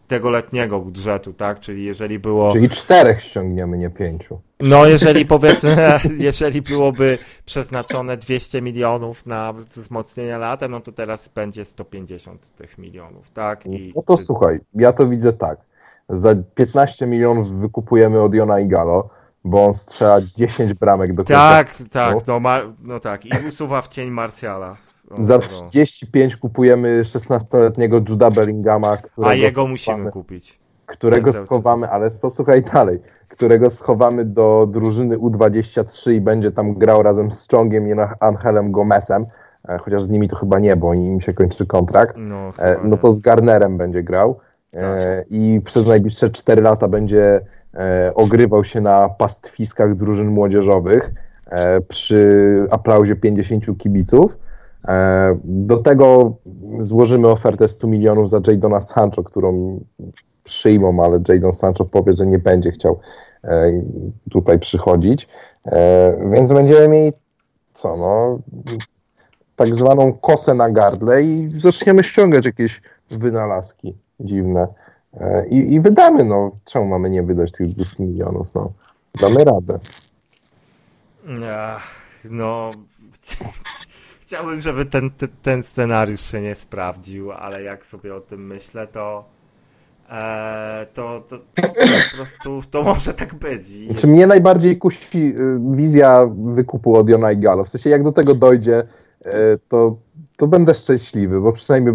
[0.08, 1.60] tego letniego budżetu, tak?
[1.60, 2.52] Czyli jeżeli było...
[2.52, 4.40] Czyli czterech ściągniemy, nie pięciu.
[4.60, 5.76] No, jeżeli powiedzmy,
[6.18, 13.30] jeżeli byłoby przeznaczone 200 milionów na wzmocnienie latem, no to teraz będzie 150 tych milionów,
[13.30, 13.66] tak?
[13.66, 15.58] I No to słuchaj, ja to widzę tak.
[16.08, 19.10] Za 15 milionów wykupujemy od Jona Igalo,
[19.44, 21.50] bo on strzela 10 bramek do końca.
[21.50, 22.40] Tak, tak, no,
[22.82, 23.26] no tak.
[23.26, 24.76] I usuwa w cień Martiala.
[25.16, 25.42] Za no.
[25.42, 30.58] 35 kupujemy 16-letniego Juda Bellingama, którego A jego schowamy, musimy kupić.
[30.86, 32.98] którego schowamy, ale posłuchaj dalej,
[33.28, 39.26] którego schowamy do drużyny U23 i będzie tam grał razem z Chongiem i Angelem Gomezem,
[39.68, 42.16] e, chociaż z nimi to chyba nie, bo im się kończy kontrakt.
[42.18, 44.38] No, E, no to z Garnerem będzie grał
[44.74, 47.40] e, i przez najbliższe 4 lata będzie
[48.14, 51.12] ogrywał się na pastwiskach drużyn młodzieżowych
[51.88, 54.38] przy aplauzie 50 kibiców.
[54.88, 56.36] E, do tego
[56.80, 59.80] złożymy ofertę 100 milionów za Jadona Sancho, którą
[60.44, 63.00] przyjmą, ale Jadon Sancho powie, że nie będzie chciał
[63.44, 63.82] e,
[64.30, 65.28] tutaj przychodzić.
[65.66, 67.12] E, więc będziemy mieli
[67.72, 68.38] co no,
[69.56, 74.68] tak zwaną kosę na gardle i zaczniemy ściągać jakieś wynalazki dziwne.
[75.50, 76.50] I, I wydamy, no.
[76.64, 78.46] Czemu mamy nie wydać tych 200 milionów?
[78.54, 78.72] No,
[79.20, 79.78] damy radę.
[81.46, 82.70] Ach, No,
[84.32, 88.86] chciałbym, żeby ten, ten, ten scenariusz się nie sprawdził, ale jak sobie o tym myślę,
[88.86, 89.24] to
[90.10, 93.66] e, to, to, to po prostu to może tak być.
[93.96, 97.64] Czy mnie najbardziej kusi y, wizja wykupu od Jona i Galo?
[97.64, 98.82] W sensie, jak do tego dojdzie,
[99.26, 99.30] y,
[99.68, 99.96] to,
[100.36, 101.94] to będę szczęśliwy, bo przynajmniej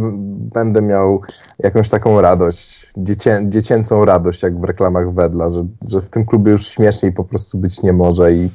[0.53, 1.21] będę miał
[1.59, 6.51] jakąś taką radość, dziecię, dziecięcą radość, jak w reklamach Wedla, że, że w tym klubie
[6.51, 8.51] już śmieszniej po prostu być nie może i,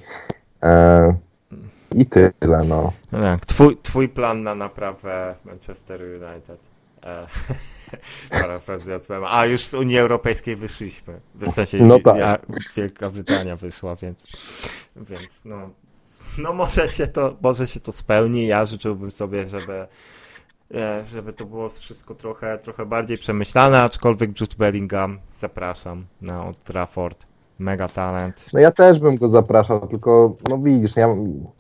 [0.63, 1.15] e,
[1.95, 2.93] i tyle, no.
[3.13, 6.61] No tak, twój, twój plan na naprawę Manchester United.
[7.03, 7.27] E,
[8.43, 9.39] parafrazując mema.
[9.39, 11.21] A już z Unii Europejskiej wyszliśmy.
[11.35, 12.47] W sensie No tak.
[12.77, 14.23] Wielka Brytania wyszła, więc,
[14.97, 15.71] więc no,
[16.39, 18.47] no może, się to, może się to spełni.
[18.47, 19.87] Ja życzyłbym sobie, żeby,
[20.75, 26.65] e, żeby to było wszystko trochę, trochę bardziej przemyślane, aczkolwiek Jude Bellingham zapraszam na Old
[26.65, 27.32] Trafford.
[27.63, 28.45] Mega talent.
[28.53, 31.07] No ja też bym go zapraszał, tylko no widzisz, ja,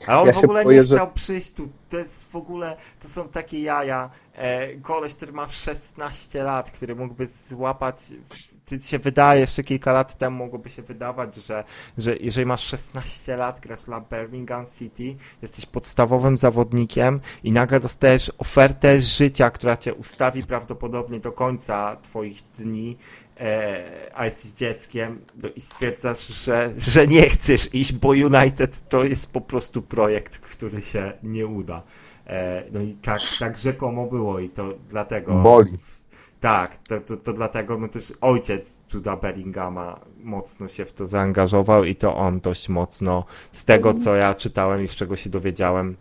[0.06, 1.68] A on Ja w się ogóle boję, nie że- chciał przyjść tu.
[1.88, 4.10] To jest w ogóle, to są takie jaja.
[4.34, 7.96] E, koleś, który ma 16 lat, który mógłby złapać.
[8.64, 11.64] Ty się wydaje, jeszcze kilka lat temu mogłoby się wydawać, że,
[11.98, 18.32] że jeżeli masz 16 lat, grasz dla Birmingham City, jesteś podstawowym zawodnikiem i nagle dostajesz
[18.38, 22.96] ofertę życia, która cię ustawi prawdopodobnie do końca twoich dni
[24.14, 29.32] a jesteś dzieckiem no i stwierdzasz, że, że nie chcesz iść, bo United to jest
[29.32, 31.82] po prostu projekt, który się nie uda.
[32.26, 35.34] E, no i tak, tak rzekomo było i to dlatego...
[35.34, 35.78] Boli.
[36.40, 41.84] Tak, to, to, to dlatego no też ojciec Juda Bellinghama mocno się w to zaangażował
[41.84, 45.96] i to on dość mocno, z tego co ja czytałem i z czego się dowiedziałem,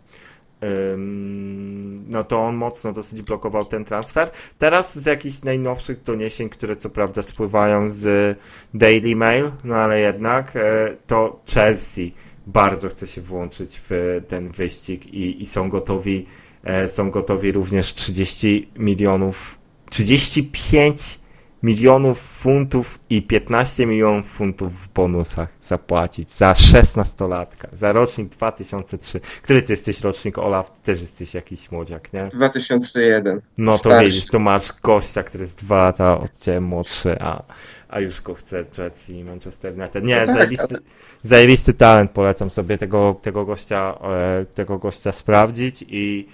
[2.08, 4.30] no to on mocno dosyć blokował ten transfer.
[4.58, 8.38] Teraz z jakichś najnowszych doniesień, które co prawda spływają z
[8.74, 12.14] Daily Mail, no ale jednak e, to Chelsea
[12.46, 16.26] bardzo chce się włączyć w ten wyścig i, i są gotowi
[16.64, 19.58] e, są gotowi również 30 milionów
[19.90, 21.21] 35
[21.62, 29.20] milionów funtów i 15 milionów funtów w bonusach zapłacić za 16-latka, za rocznik 2003.
[29.42, 30.70] Który ty jesteś rocznik, Olaf?
[30.70, 32.28] Ty też jesteś jakiś młodziak, nie?
[32.28, 33.40] 2001.
[33.58, 34.06] No to Starszy.
[34.06, 37.42] widzisz, to masz gościa, który jest dwa lata od ciebie młodszy, a,
[37.88, 40.04] a już go chce Chelsea i Manchester United.
[40.04, 40.76] Nie, No tak, zajebisty,
[41.22, 46.28] zajebisty talent, polecam sobie tego, tego gościa, e, tego gościa sprawdzić i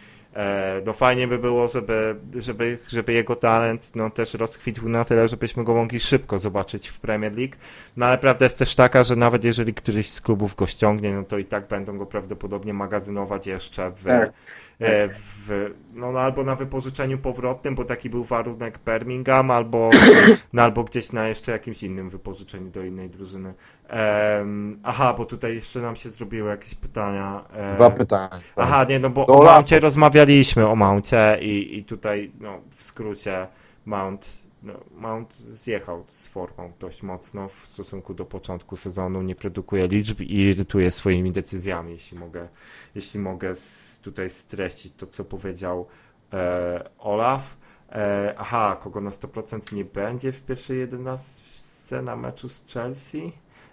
[0.86, 5.64] no fajnie by było, żeby, żeby, żeby jego talent no, też rozkwitł na tyle, żebyśmy
[5.64, 7.55] go mogli szybko zobaczyć w Premier League.
[7.97, 11.22] No ale prawda jest też taka, że nawet jeżeli któryś z klubów go ściągnie, no
[11.22, 14.32] to i tak będą go prawdopodobnie magazynować jeszcze w, Tak.
[14.81, 19.91] E, w, no, no albo na wypożyczeniu powrotnym, bo taki był warunek Birmingham, albo,
[20.53, 23.55] no, albo gdzieś na jeszcze jakimś innym wypożyczeniu do innej drużyny.
[23.89, 27.45] Em, aha, bo tutaj jeszcze nam się zrobiły jakieś pytania.
[27.53, 28.41] e, dwa pytania.
[28.57, 29.45] Aha, nie, no bo Do o.
[29.45, 33.47] Mouncie rozmawialiśmy, o Mouncie i, i tutaj, no, w skrócie,
[33.87, 34.48] Mount,
[34.95, 40.35] Mount zjechał z formą dość mocno w stosunku do początku sezonu, nie produkuje liczb i
[40.41, 42.49] irytuje swoimi decyzjami, jeśli mogę,
[42.95, 43.55] jeśli mogę
[44.03, 45.87] tutaj streścić to, co powiedział
[46.33, 47.57] e, Olaf.
[47.93, 53.33] E, aha, kogo na 100% nie będzie w pierwszej 11 na meczu z Chelsea?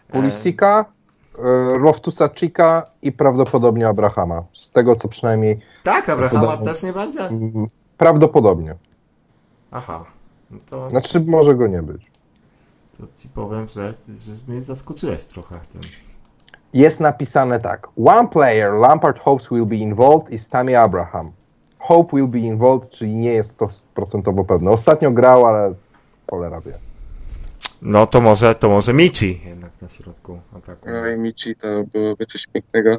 [0.10, 0.86] E, Pulisika,
[1.38, 4.44] e, Loftusa Chika i prawdopodobnie Abrahama.
[4.54, 7.20] Z tego co przynajmniej tak, Abrahama też nie będzie?
[7.20, 7.68] mm,
[7.98, 8.76] prawdopodobnie.
[9.72, 10.06] Aha.
[10.52, 12.12] No to, Znaczy może go nie być.
[12.98, 15.82] to ci powiem, że, że mnie zaskoczyłeś trochę tym.
[16.74, 17.88] Jest napisane tak.
[18.06, 21.32] One player Lampard hopes will be involved is Tammy Abraham.
[21.80, 24.72] Hope will be involved, czyli nie jest to procentowo pewne.
[24.72, 25.74] Ostatnio grał, ale
[26.30, 26.74] cholera wie.
[27.82, 30.90] No to może, to może Michi jednak na środku ataku.
[30.90, 32.98] No i Michi to byłoby coś pięknego.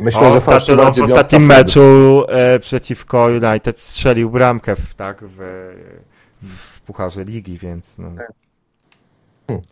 [0.00, 1.80] Myślę, O, ostatnio, no, w ostatnim meczu
[2.28, 5.38] e, przeciwko United strzelił bramkę w, tak, w,
[6.42, 8.10] w Pucharze Ligi, więc no.
[9.48, 9.64] Hmm.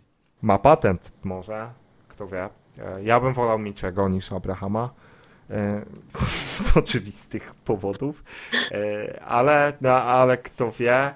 [0.42, 1.70] ma patent może,
[2.08, 2.44] kto wie.
[2.78, 4.90] E, ja bym wolał Miczego niż Abrahama.
[5.50, 5.82] e,
[6.52, 8.24] Z oczywistych powodów,
[8.72, 11.14] E, ale, no, ale kto wie.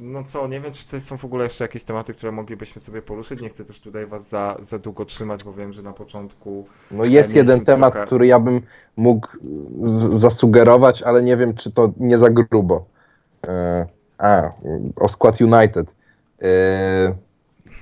[0.00, 3.02] No co, nie wiem, czy to są w ogóle jeszcze jakieś tematy, które moglibyśmy sobie
[3.02, 3.40] poruszyć.
[3.40, 7.04] Nie chcę też tutaj was za, za długo trzymać, bo wiem, że na początku No
[7.04, 8.60] jest jeden temat, trochę- który ja bym
[8.96, 9.28] mógł
[9.82, 12.84] z- zasugerować, ale nie wiem, czy to nie za grubo.
[13.48, 13.86] E,
[14.18, 14.50] a,
[14.96, 15.86] o skład United.
[16.42, 16.48] E,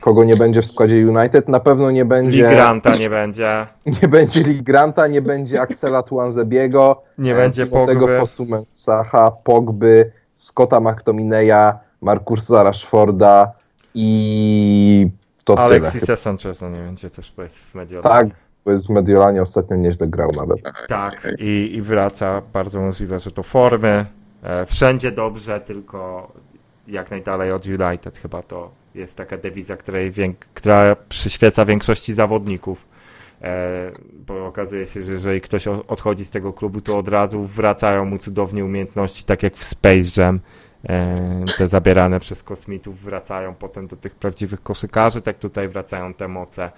[0.01, 1.49] kogo nie będzie w składzie United?
[1.49, 2.49] Na pewno nie będzie.
[2.49, 3.67] Lee Granta nie będzie,
[4.03, 8.19] Nie będzie Lee Granta, nie będzie Axela Tuanzebiego, nie e, będzie Timotego Pogby.
[8.19, 13.53] Fosu-Mensaha, Pogby, Scotta McTominaya, Markusa Rashforda
[13.95, 15.11] i
[15.45, 15.67] to tyle.
[15.67, 18.11] Alexisa Sancheza nie będzie też bo jest w Mediolanie.
[18.11, 20.59] Tak, bo jest w Mediolanie ostatnio nieźle grał nawet.
[20.89, 22.43] Tak, i, i wraca.
[22.53, 24.05] Bardzo możliwe, że to formy.
[24.47, 26.33] E, wszędzie dobrze, tylko
[26.89, 28.19] jak najdalej od United.
[28.19, 30.13] Chyba to jest taka dewiza, której
[30.55, 32.87] która przyświeca większości zawodników.
[33.43, 33.93] E,
[34.27, 38.19] bo okazuje się, że jeżeli ktoś odchodzi z tego klubu, to od razu wracają mu
[38.19, 40.41] cudownie umiejętności, tak jak w Space Jam.
[40.89, 46.29] E, te zabierane przez kosmitów wracają potem do tych prawdziwych koszykarzy, tak tutaj wracają te
[46.29, 46.71] moce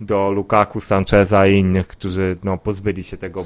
[0.00, 3.44] do Lukaku, Sancheza i innych, którzy no, pozbyli się tego,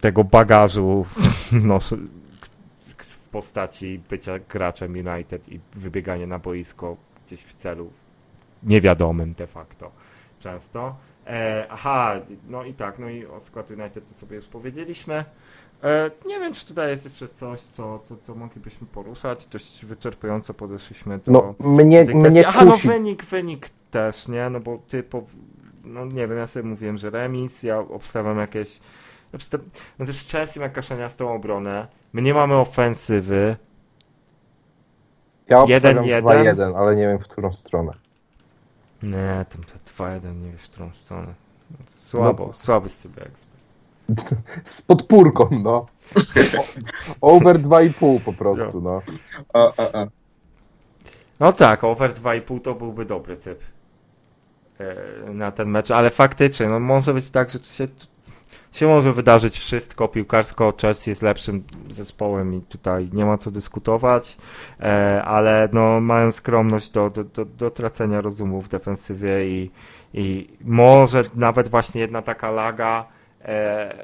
[0.00, 1.06] tego bagażu
[1.52, 1.78] no,
[3.36, 7.90] postaci bycia graczem United i wybieganie na boisko gdzieś w celu
[8.62, 9.90] niewiadomym de facto
[10.40, 10.96] często.
[11.26, 12.14] E, aha,
[12.48, 15.24] no i tak, no i o skład United to sobie już powiedzieliśmy.
[15.82, 19.46] E, nie wiem, czy tutaj jest jeszcze coś, co, co, co moglibyśmy poruszać.
[19.46, 24.50] Dość wyczerpująco podeszliśmy do No, mnie, mnie Aha, no wynik, wynik też, nie?
[24.50, 25.22] No bo ty, po,
[25.84, 28.80] no nie wiem, ja sobie mówiłem, że remis, ja obstawiam jakieś,
[29.36, 29.58] obsta-
[29.98, 33.56] no też Chelsea ma kaszaniastą obronę, my nie mamy ofensywy,
[35.48, 36.56] Ja jeden, obstawiam jeden.
[36.56, 37.92] 2-1, ale nie wiem w którą stronę.
[39.02, 41.34] nie, tam to 2-1, nie wiesz, w którą stronę.
[41.88, 42.52] Słabo, No.
[42.52, 43.56] słaby z ciebie ekspert.
[44.64, 45.86] Z podpórką, no.
[47.20, 49.02] Over 2,5 po prostu, no.
[49.52, 50.06] O, o, o.
[51.40, 53.60] No tak, over 2,5 to byłby dobry typ
[54.80, 57.88] e, na ten mecz, ale faktycznie, no może być tak, że to się,
[58.76, 64.36] się może wydarzyć wszystko, piłkarsko Chelsea jest lepszym zespołem i tutaj nie ma co dyskutować,
[64.80, 69.70] e, ale no mają skromność do, do, do, do tracenia rozumu w defensywie i,
[70.14, 73.06] i może nawet właśnie jedna taka laga
[73.42, 73.94] e,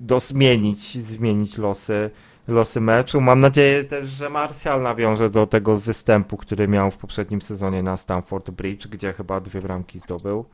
[0.00, 2.10] do zmienić, zmienić losy
[2.48, 3.20] losy meczu.
[3.20, 7.96] Mam nadzieję też, że Martial nawiąże do tego występu, który miał w poprzednim sezonie na
[7.96, 10.44] Stamford Bridge, gdzie chyba dwie bramki zdobył.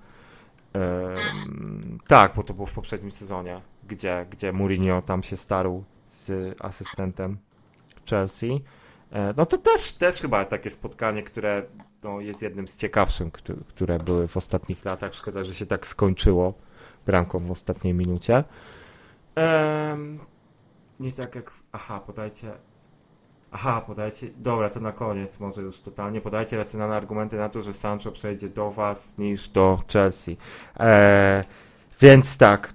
[2.07, 7.39] Tak, bo to było w poprzednim sezonie, gdzie, gdzie Mourinho tam się starł z asystentem
[8.11, 8.65] Chelsea.
[9.13, 11.63] E, no to też, też chyba takie spotkanie, które
[12.03, 13.33] no, jest jednym z ciekawszych,
[13.69, 15.15] które, były w ostatnich latach.
[15.15, 16.55] Szkoda, że się tak skończyło
[17.07, 18.45] bramką w ostatniej minucie.
[21.01, 21.53] Nie tak jak.
[21.73, 22.53] Aha, podajcie.
[23.53, 24.31] Aha, podajcie.
[24.37, 26.21] Dobra, to na koniec, może już totalnie.
[26.21, 30.37] Podajcie racjonalne argumenty na to, że Sancho przejdzie do Was niż do Chelsea.
[30.81, 31.45] E,
[32.01, 32.75] więc tak.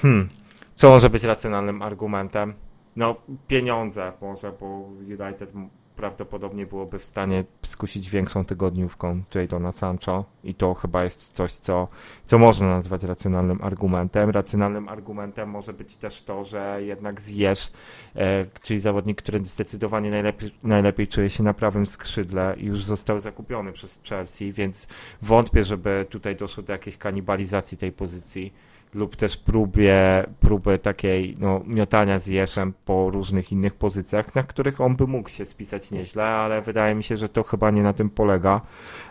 [0.00, 0.28] hmm,
[0.74, 2.54] co może być racjonalnym argumentem?
[2.96, 3.16] No,
[3.48, 4.66] pieniądze może, bo
[5.00, 5.52] United
[5.96, 11.88] prawdopodobnie byłoby w stanie skusić większą tygodniówką Jadona Sancho i to chyba jest coś, co,
[12.24, 14.30] co można nazwać racjonalnym argumentem.
[14.30, 17.72] Racjonalnym argumentem może być też to, że jednak zjesz,
[18.16, 23.20] e, czyli zawodnik, który zdecydowanie najlepiej, najlepiej czuje się na prawym skrzydle i już został
[23.20, 24.88] zakupiony przez Chelsea, więc
[25.22, 28.52] wątpię, żeby tutaj doszło do jakiejś kanibalizacji tej pozycji
[28.94, 34.80] lub też próbie, próby takiej no, miotania z Jeszem po różnych innych pozycjach, na których
[34.80, 37.92] on by mógł się spisać nieźle, ale wydaje mi się, że to chyba nie na
[37.92, 38.60] tym polega.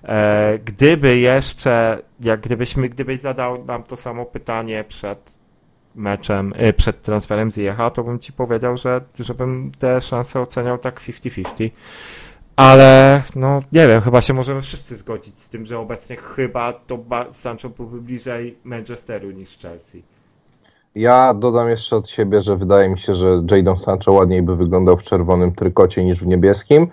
[0.04, 5.40] E, gdyby jeszcze, jak gdybyśmy, gdybyś zadał nam to samo pytanie przed
[5.96, 10.78] meczem, e, przed transferem z Jecha, to bym ci powiedział, że żebym te szanse oceniał
[10.78, 11.70] tak 50-50.
[12.60, 17.00] Ale no nie wiem, chyba się możemy wszyscy zgodzić z tym, że obecnie chyba to
[17.30, 20.04] Sancho byłby bliżej Manchesteru niż Chelsea.
[20.96, 24.98] Ja dodam jeszcze od siebie, że wydaje mi się, że Jadon Sancho ładniej by wyglądał
[24.98, 26.88] w czerwonym trykocie niż w niebieskim.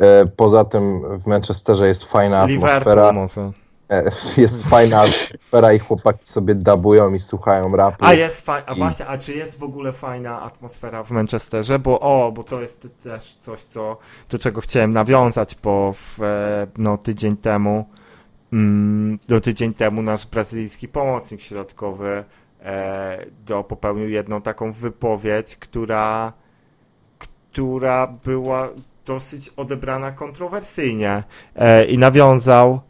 [0.00, 2.78] E, Poza tym w Manchesterze jest fajna atmosfera.
[2.78, 3.40] Liverpool może.
[3.40, 3.52] e,
[4.36, 8.04] jest fajna atmosfera i chłopaki sobie dabują i słuchają rapu.
[8.04, 11.78] A jest fajna, a właśnie, a czy jest w ogóle fajna atmosfera w Manchesterze?
[11.78, 13.96] Bo o, bo to jest też coś, co,
[14.28, 17.84] do czego chciałem nawiązać, bo w, e, no, tydzień temu,
[18.52, 22.24] mm, no, tydzień temu nasz brazylijski pomocnik środkowy
[22.62, 26.32] e, do, popełnił jedną taką wypowiedź, która,
[27.18, 28.68] która była
[29.06, 31.22] dosyć odebrana kontrowersyjnie
[31.56, 32.80] e, i nawiązał,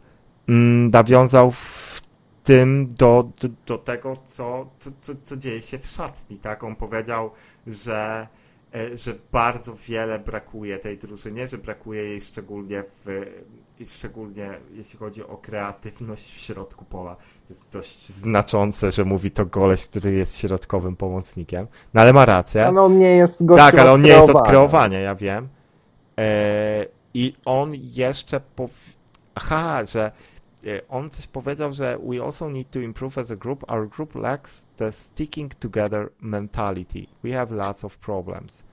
[0.91, 2.01] nawiązał w
[2.43, 6.37] tym do, do, do tego, co, co, co, co dzieje się w szatni.
[6.37, 6.63] Tak?
[6.63, 7.31] On powiedział,
[7.67, 8.27] że,
[8.75, 13.25] e, że bardzo wiele brakuje tej drużynie, że brakuje jej szczególnie w,
[13.85, 17.15] szczególnie jeśli chodzi o kreatywność w środku pola.
[17.15, 21.67] To jest dość znaczące, że mówi to goleś, który jest środkowym pomocnikiem.
[21.93, 22.67] No ale ma rację.
[22.67, 24.99] Ale on nie jest gościem Tak, ale on nie jest od kreowania.
[24.99, 25.49] ja wiem.
[26.17, 28.71] E, I on jeszcze pow...
[29.35, 30.11] Aha, że
[30.89, 33.71] on coś powiedział, że we also need to improve as a group.
[33.71, 37.05] Our group lacks the sticking together mentality.
[37.23, 38.63] We have lots of problems.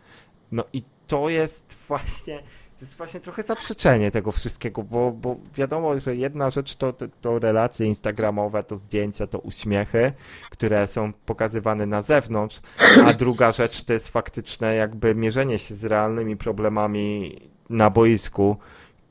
[0.53, 2.39] No i to jest właśnie,
[2.77, 7.07] to jest właśnie trochę zaprzeczenie tego wszystkiego, bo, bo wiadomo, że jedna rzecz to, to,
[7.21, 10.13] to relacje instagramowe, to zdjęcia, to uśmiechy,
[10.51, 12.61] które są pokazywane na zewnątrz,
[13.07, 17.37] a druga rzecz to jest faktyczne jakby mierzenie się z realnymi problemami
[17.71, 18.57] na boisku,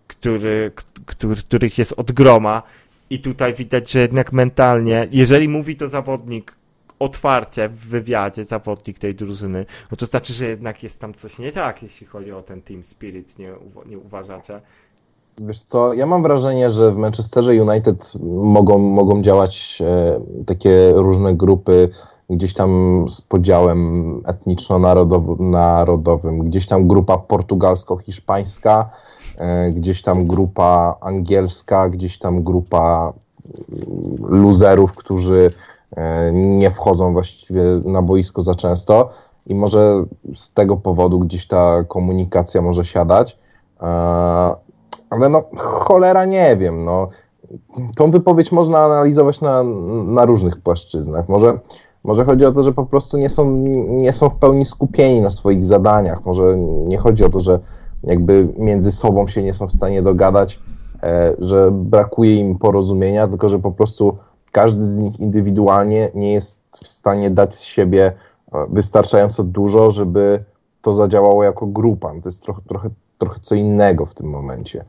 [0.08, 0.72] który,
[1.06, 2.64] który, których jest od groma
[3.10, 6.56] i tutaj widać, że jednak mentalnie, jeżeli mówi to zawodnik
[7.00, 11.52] otwarcie w wywiadzie, zawodnik tej drużyny, no to znaczy, że jednak jest tam coś nie
[11.52, 13.52] tak, jeśli chodzi o ten team spirit, nie,
[13.86, 14.62] nie uważacie?
[15.42, 18.14] Wiesz co, ja mam wrażenie, że w Manchesterze United
[18.44, 21.90] mogą, mogą działać e, takie różne grupy
[22.30, 28.86] gdzieś tam z podziałem etniczno-narodowym, gdzieś tam grupa portugalsko-hiszpańska,
[29.73, 33.14] gdzieś tam grupa angielska, gdzieś tam grupa
[33.69, 35.51] mm, luzerów, którzy
[35.95, 39.09] e, nie wchodzą właściwie na boisko za często
[39.45, 40.05] i może
[40.35, 43.38] z tego powodu gdzieś ta komunikacja może siadać.
[43.81, 43.85] E,
[45.09, 47.09] ale no, cholera nie wiem, no.
[47.95, 49.64] Tą wypowiedź można analizować na,
[50.05, 51.30] na różnych płaszczyznach.
[51.30, 51.59] Może,
[52.03, 53.51] może chodzi o to, że po prostu nie są,
[53.88, 56.26] nie są w pełni skupieni na swoich zadaniach.
[56.26, 56.57] Może
[56.88, 57.59] nie chodzi o to, że
[58.08, 60.60] jakby między sobą się nie są w stanie dogadać,
[61.04, 64.18] e, że brakuje im porozumienia, tylko że po prostu
[64.52, 68.14] każdy z nich indywidualnie nie jest w stanie dać z siebie
[68.54, 70.44] e, wystarczająco dużo, żeby
[70.82, 72.10] to zadziałało jako grupa.
[72.10, 74.86] To jest trochę, trochę, trochę co innego w tym momencie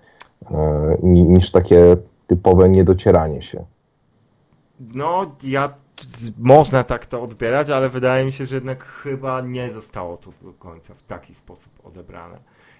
[0.51, 1.97] e, ni- niż takie
[2.27, 3.65] typowe niedocieranie się.
[4.95, 5.75] No, ja
[6.39, 10.53] można tak to odbierać, ale wydaje mi się, że jednak chyba nie zostało to do
[10.53, 12.39] końca w taki sposób odebrane.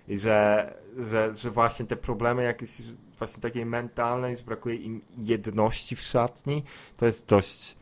[0.09, 2.71] I że, że, że właśnie te problemy jakieś
[3.19, 6.65] właśnie takiej mentalnej, że brakuje im jedności w szatni,
[6.97, 7.77] to jest dość,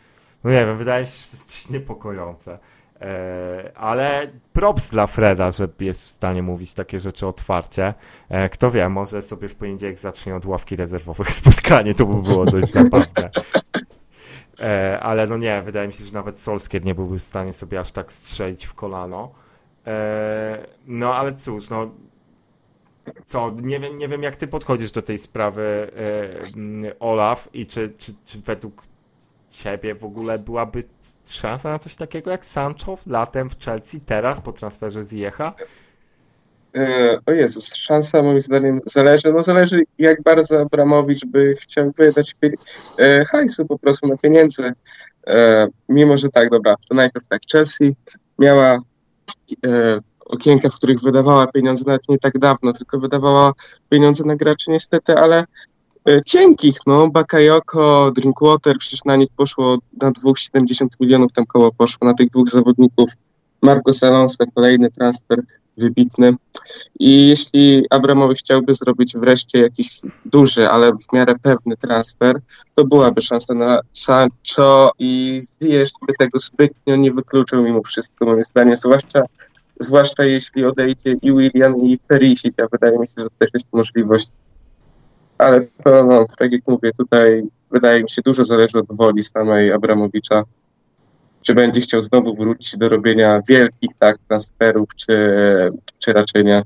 [0.44, 2.58] no nie wiem, wydaje się, że to jest dość niepokojące.
[3.00, 7.94] E, ale props dla Freda, że jest w stanie mówić takie rzeczy otwarcie.
[8.28, 12.44] E, kto wie, może sobie w poniedziałek zacznie od ławki rezerwowych spotkanie, to by było
[12.44, 13.30] dość zabawne.
[14.60, 17.80] E, ale no nie, wydaje mi się, że nawet Solskier nie byłby w stanie sobie
[17.80, 19.32] aż tak strzelić w kolano.
[20.86, 21.90] No ale cóż, no
[23.26, 27.66] co, nie wiem, nie wiem jak ty podchodzisz do tej sprawy e, mm, Olaf i
[27.66, 28.82] czy, czy, czy według
[29.48, 30.84] ciebie w ogóle byłaby
[31.30, 35.54] szansa na coś takiego jak Sancho latem w Chelsea, teraz po transferze z Jecha?
[36.76, 42.34] E, O Jezus, szansa moim zdaniem zależy, no zależy jak bardzo Abramowicz by chciał wydać
[42.98, 44.72] e, hajsu po prostu na pieniędzy.
[45.26, 47.96] E, Mimo, że tak, dobra, to najpierw tak, Chelsea
[48.38, 48.78] miała
[50.28, 53.52] okienka, w których wydawała pieniądze nawet nie tak dawno, tylko wydawała
[53.88, 55.44] pieniądze na graczy niestety, ale
[56.08, 61.72] e, cienkich, no, Bakayoko, Drinkwater, przecież na nich poszło na dwóch 70 milionów tam koło
[61.72, 63.10] poszło, na tych dwóch zawodników.
[63.62, 65.42] Marcos Alonso, kolejny transfer
[65.76, 66.32] wybitny.
[66.98, 72.40] I jeśli Abramowicz chciałby zrobić wreszcie jakiś duży, ale w miarę pewny transfer,
[72.74, 78.44] to byłaby szansa na Sancho i Ziyech by tego zbytnio nie wykluczył mimo wszystko, moim
[78.44, 79.22] zdaniem, zwłaszcza,
[79.80, 83.66] zwłaszcza jeśli odejdzie i William i Perisic, a wydaje mi się, że to też jest
[83.72, 84.28] możliwość.
[85.38, 89.72] Ale to, no, tak jak mówię, tutaj wydaje mi się, dużo zależy od woli samej
[89.72, 90.42] Abramowicza.
[91.42, 95.16] Czy będzie chciał znowu wrócić do robienia wielkich tak transferów, czy,
[95.98, 96.62] czy raczej nie.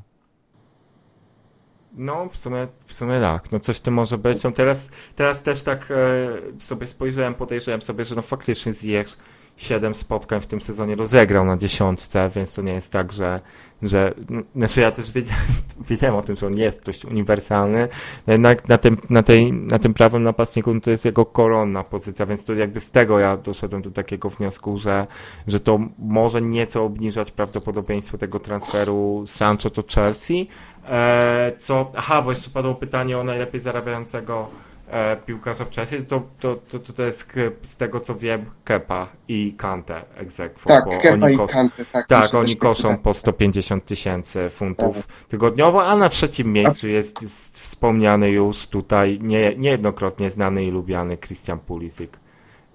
[1.92, 3.52] No, w sumie, w sumie tak.
[3.52, 4.42] No coś to może być.
[4.42, 9.16] No teraz, teraz też tak e, sobie spojrzałem, podejrzewam sobie, że no faktycznie Ziyech
[9.60, 13.40] 7 spotkań w tym sezonie rozegrał na dziesiątce, więc to nie jest tak, że,
[13.82, 14.14] że
[14.56, 15.42] znaczy ja też wiedziałem,
[15.90, 17.88] wiedziałem o tym, że on jest dość uniwersalny,
[18.26, 22.26] jednak na tym, na tej, na tym prawym napastniku no to jest jego koronna pozycja,
[22.26, 25.06] więc to jakby z tego ja doszedłem do takiego wniosku, że,
[25.46, 30.48] że to może nieco obniżać prawdopodobieństwo tego transferu Sancho do Chelsea,
[30.88, 34.48] e, co, aha, bo jeszcze padło pytanie o najlepiej zarabiającego
[34.90, 39.08] e, piłkarza w Chelsea, to, to, to, to, to jest z tego co wiem Kepa
[39.28, 42.06] i Kante egzekwo, Tak, bo Kepa oni i Kante, tak.
[42.06, 43.02] tak, oni koszą tak.
[43.02, 49.54] po 150 tysięcy funtów tygodniowo, a na trzecim miejscu jest, jest wspomniany już tutaj nie,
[49.56, 52.10] niejednokrotnie znany i lubiany Christian Pulisic,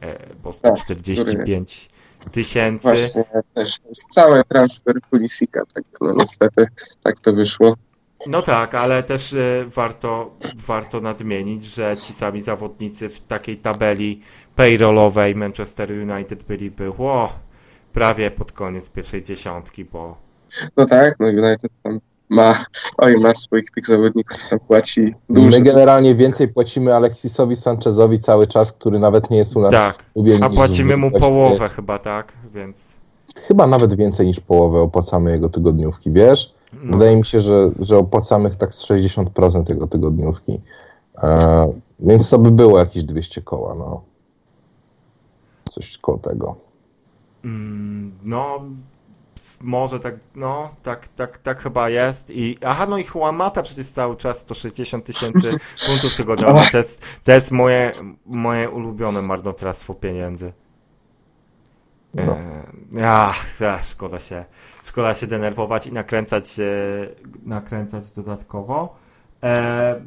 [0.01, 1.89] e, po 145
[2.31, 2.87] tysięcy.
[2.87, 3.23] Właśnie,
[3.53, 3.79] też
[4.09, 6.67] cały transfer Pulisika, tak, no niestety
[7.03, 7.75] tak to wyszło.
[8.27, 10.31] No tak, ale też e, warto,
[10.67, 14.21] warto nadmienić, że ci sami zawodnicy w takiej tabeli
[14.55, 17.29] payrollowej Manchester United byliby ło,
[17.93, 20.17] prawie pod koniec pierwszej dziesiątki, bo
[20.77, 22.65] No tak, no United tam ma,
[22.97, 25.61] oj, ma swoich tych zawodników, tam płaci My dużo.
[25.61, 30.05] generalnie więcej płacimy Alexisowi Sanchezowi cały czas, który nawet nie jest u nas tak,
[30.41, 32.93] a płacimy mu połowę chyba, tak, więc...
[33.35, 36.54] Chyba nawet więcej niż połowę opłacamy jego tygodniówki, wiesz?
[36.83, 40.61] No, Wydaje mi się, że, że opłacamy tak z 60% jego tygodniówki.
[41.23, 44.01] E, więc to by było jakieś 200 koła, no.
[45.69, 46.55] Coś koło tego.
[47.45, 48.61] Mm, No,
[49.61, 52.29] może tak, no, tak, tak, tak chyba jest.
[52.31, 55.49] I, aha, no i Juan Mata przecież cały czas 160 tysięcy
[55.85, 56.61] funtów tygodniowo.
[56.71, 57.91] To jest, to jest moje,
[58.25, 60.53] moje ulubione marnotrawstwo pieniędzy.
[62.13, 62.37] No.
[63.01, 64.45] E, Ach, ach, szkoda się,
[64.95, 66.63] szkoda się denerwować i nakręcać, e,
[67.45, 68.95] nakręcać dodatkowo.
[69.43, 70.01] E,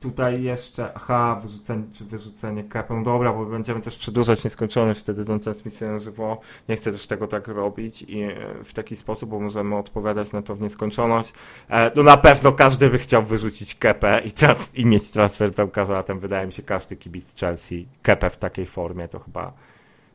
[0.00, 5.24] tutaj jeszcze, aha, wyrzucenie, czy wyrzucenie kapę, no dobra, bo będziemy też przedłużać nieskończoność wtedy
[5.24, 6.40] tą transmisję na żywo.
[6.68, 10.42] Nie chcę też tego tak robić i e, w taki sposób, bo możemy odpowiadać na
[10.42, 11.32] to w nieskończoność.
[11.70, 15.98] E, no na pewno każdy by chciał wyrzucić kepę i, trans- i mieć transfer bramkarza,
[15.98, 19.52] a ten wydaje mi się każdy kibic Chelsea kepę w takiej formie to chyba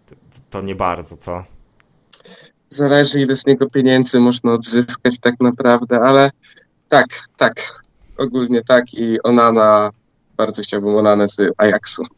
[0.05, 0.15] to,
[0.49, 1.43] to nie bardzo, co?
[2.73, 6.31] Zależy ile z niego pieniędzy można odzyskać tak naprawdę, ale
[6.87, 7.05] tak,
[7.37, 7.83] tak,
[8.17, 9.89] ogólnie tak i Onana,
[10.37, 12.03] bardzo chciałbym Onanę z Ajaxu.
[12.03, 12.09] No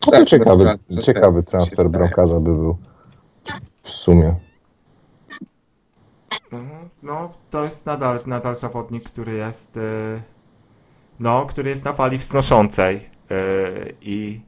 [0.00, 2.78] to Tak, ciekawy, ciekawy transfer bramkarza by był.
[3.82, 4.34] W sumie.
[6.52, 6.88] Mhm.
[7.02, 10.22] No, to jest nadal, nadal zawodnik, który jest, y,
[11.20, 14.40] no, który jest na fali wznoszącej y, i,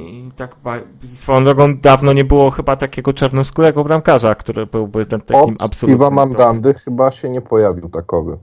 [0.00, 0.56] i tak
[1.04, 5.64] swoją drogą dawno nie było chyba takiego czarnoskórego bramkarza, który byłby ten takim Od Steve'a
[5.64, 8.38] absolutnym Mandandy chyba się nie pojawił takowy.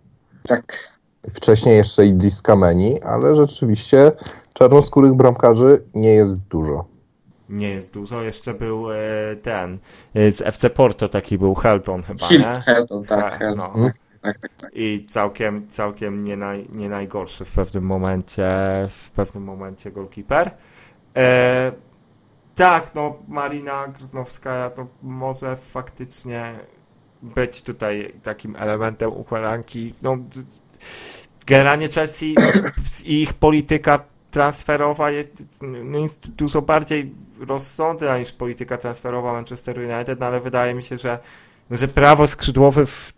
[0.47, 0.89] Tak,
[1.33, 4.11] Wcześniej jeszcze Idris Kameni, ale rzeczywiście
[4.53, 6.85] czarnoskórych bramkarzy nie jest dużo.
[7.49, 8.97] Nie jest dużo, jeszcze był e,
[9.41, 9.77] ten
[10.13, 12.61] e, z FC Porto taki był Helton chyba, Hilt, nie?
[12.61, 13.89] Helton, tak, Tak, Helton, no.
[14.21, 14.71] tak, tak, tak.
[14.73, 18.49] I całkiem, całkiem nie, naj, nie najgorszy w pewnym momencie,
[18.89, 20.51] w pewnym momencie golkiper.
[21.17, 21.71] E,
[22.55, 26.59] tak, no Marina Grudnowska to może faktycznie
[27.21, 29.93] być tutaj takim elementem układanki.
[30.01, 30.17] No,
[31.45, 32.35] generalnie Chelsea
[33.05, 33.99] i ich polityka
[34.31, 40.73] transferowa jest, no, jest dużo bardziej rozsądna niż polityka transferowa Manchester United, no, ale wydaje
[40.73, 41.19] mi się, że,
[41.71, 43.13] że prawo skrzydłowe w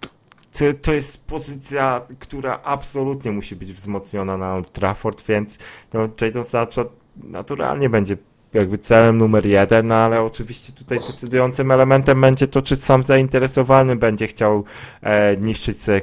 [0.54, 5.58] to, to jest pozycja, która absolutnie musi być wzmocniona na Old Trafford, więc
[5.94, 6.86] no, Jadon Sancho
[7.24, 8.18] naturalnie będzie
[8.54, 13.96] jakby celem numer jeden, no ale oczywiście tutaj decydującym elementem będzie to, czy sam zainteresowany
[13.96, 14.64] będzie chciał
[15.02, 16.02] e, niszczyć sobie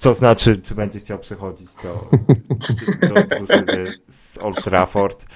[0.00, 2.10] to znaczy, czy będzie chciał przechodzić do,
[3.08, 5.26] do drużyny z Old Trafford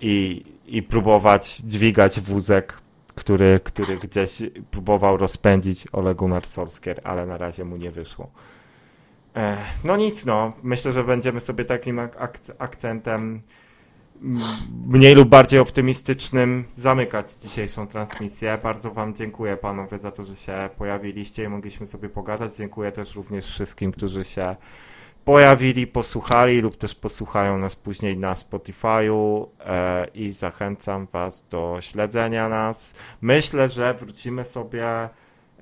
[0.00, 2.80] i, i próbować dźwigać wózek
[3.14, 8.30] który, który gdzieś próbował rozpędzić Ole Gunnar Solskjaer, ale na razie mu nie wyszło.
[9.36, 10.52] E, no nic, no.
[10.62, 13.42] Myślę, że będziemy sobie takim ak akcentem
[14.86, 18.58] mniej lub bardziej optymistycznym zamykać dzisiejszą transmisję.
[18.62, 22.56] Bardzo Wam dziękuję panowie za to, że się pojawiliście i mogliśmy sobie pogadać.
[22.56, 24.56] Dziękuję też również wszystkim, którzy się
[25.24, 32.48] pojawili, posłuchali lub też posłuchają nas później na Spotify'u e, i zachęcam Was do śledzenia
[32.48, 32.94] nas.
[33.20, 35.08] Myślę, że wrócimy sobie.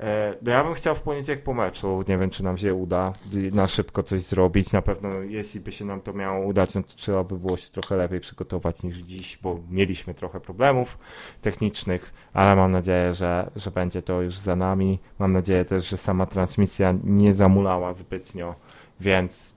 [0.01, 2.05] E, no ja bym chciał w poniedziałek po meczu.
[2.09, 3.13] Nie wiem, czy nam się uda
[3.53, 4.73] na szybko coś zrobić.
[4.73, 7.71] Na pewno, jeśli by się nam to miało udać, no to trzeba by było się
[7.71, 10.99] trochę lepiej przygotować niż dziś, bo mieliśmy trochę problemów
[11.43, 14.99] technicznych, ale mam nadzieję, że, że będzie to już za nami.
[15.19, 18.55] Mam nadzieję też, że sama transmisja nie zamulała zbytnio.
[19.01, 19.57] Więc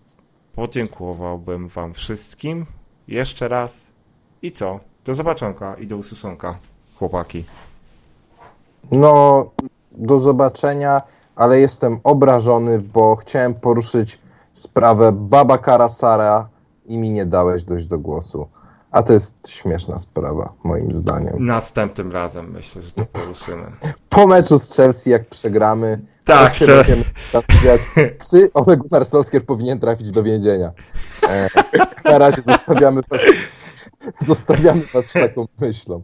[0.55, 2.65] podziękowałbym Wam wszystkim
[3.07, 3.91] jeszcze raz.
[4.41, 4.80] I co?
[5.05, 6.57] Do zobaczonka i do usłyszonka,
[6.95, 7.43] chłopaki.
[8.91, 9.51] No,
[9.91, 11.01] do zobaczenia,
[11.35, 14.19] ale jestem obrażony, bo chciałem poruszyć
[14.53, 16.49] sprawę Baba Karasara
[16.85, 18.47] i mi nie dałeś dojść do głosu.
[18.91, 21.45] A to jest śmieszna sprawa, moim zdaniem.
[21.45, 23.63] Następnym razem myślę, że to poruszymy.
[24.09, 27.03] Po meczu z Chelsea, jak przegramy, Tak, się to, będziemy
[27.34, 27.81] zastanawiać,
[28.30, 30.72] czy Ole Gunnar Solskjaer powinien trafić do więzienia.
[31.30, 31.47] E,
[32.05, 33.22] na razie zostawiamy was,
[34.27, 36.01] zostawiamy was z taką myślą.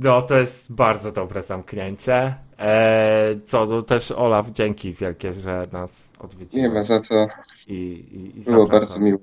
[0.00, 2.34] No, to jest bardzo dobre zamknięcie.
[2.58, 6.62] E, co, no też Olaf, dzięki wielkie, że nas odwiedziłeś.
[6.68, 7.26] Nie ma za co.
[7.68, 8.70] I, i, i Było zapraszam.
[8.70, 9.18] bardzo miło.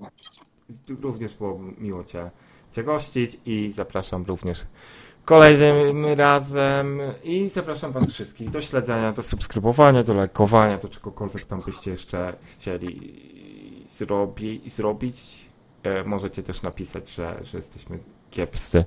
[1.01, 2.31] Również było miło cię,
[2.71, 4.61] cię gościć i zapraszam również
[5.25, 11.61] kolejnym razem i zapraszam was wszystkich do śledzenia, do subskrybowania, do lajkowania, do czegokolwiek tam
[11.65, 13.21] byście jeszcze chcieli
[13.89, 15.45] zrobi, zrobić.
[15.83, 17.99] E, możecie też napisać, że, że jesteśmy
[18.31, 18.85] kiepscy.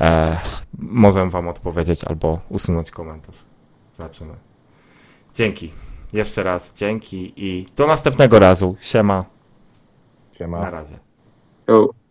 [0.00, 0.40] E,
[0.78, 3.36] możemy wam odpowiedzieć albo usunąć komentarz.
[3.92, 4.34] Zobaczymy.
[5.34, 5.72] Dzięki.
[6.12, 8.76] Jeszcze raz dzięki i do następnego razu.
[8.80, 9.24] Siema.
[10.38, 10.60] Siema.
[10.60, 10.98] Na razie.
[11.66, 12.01] Go.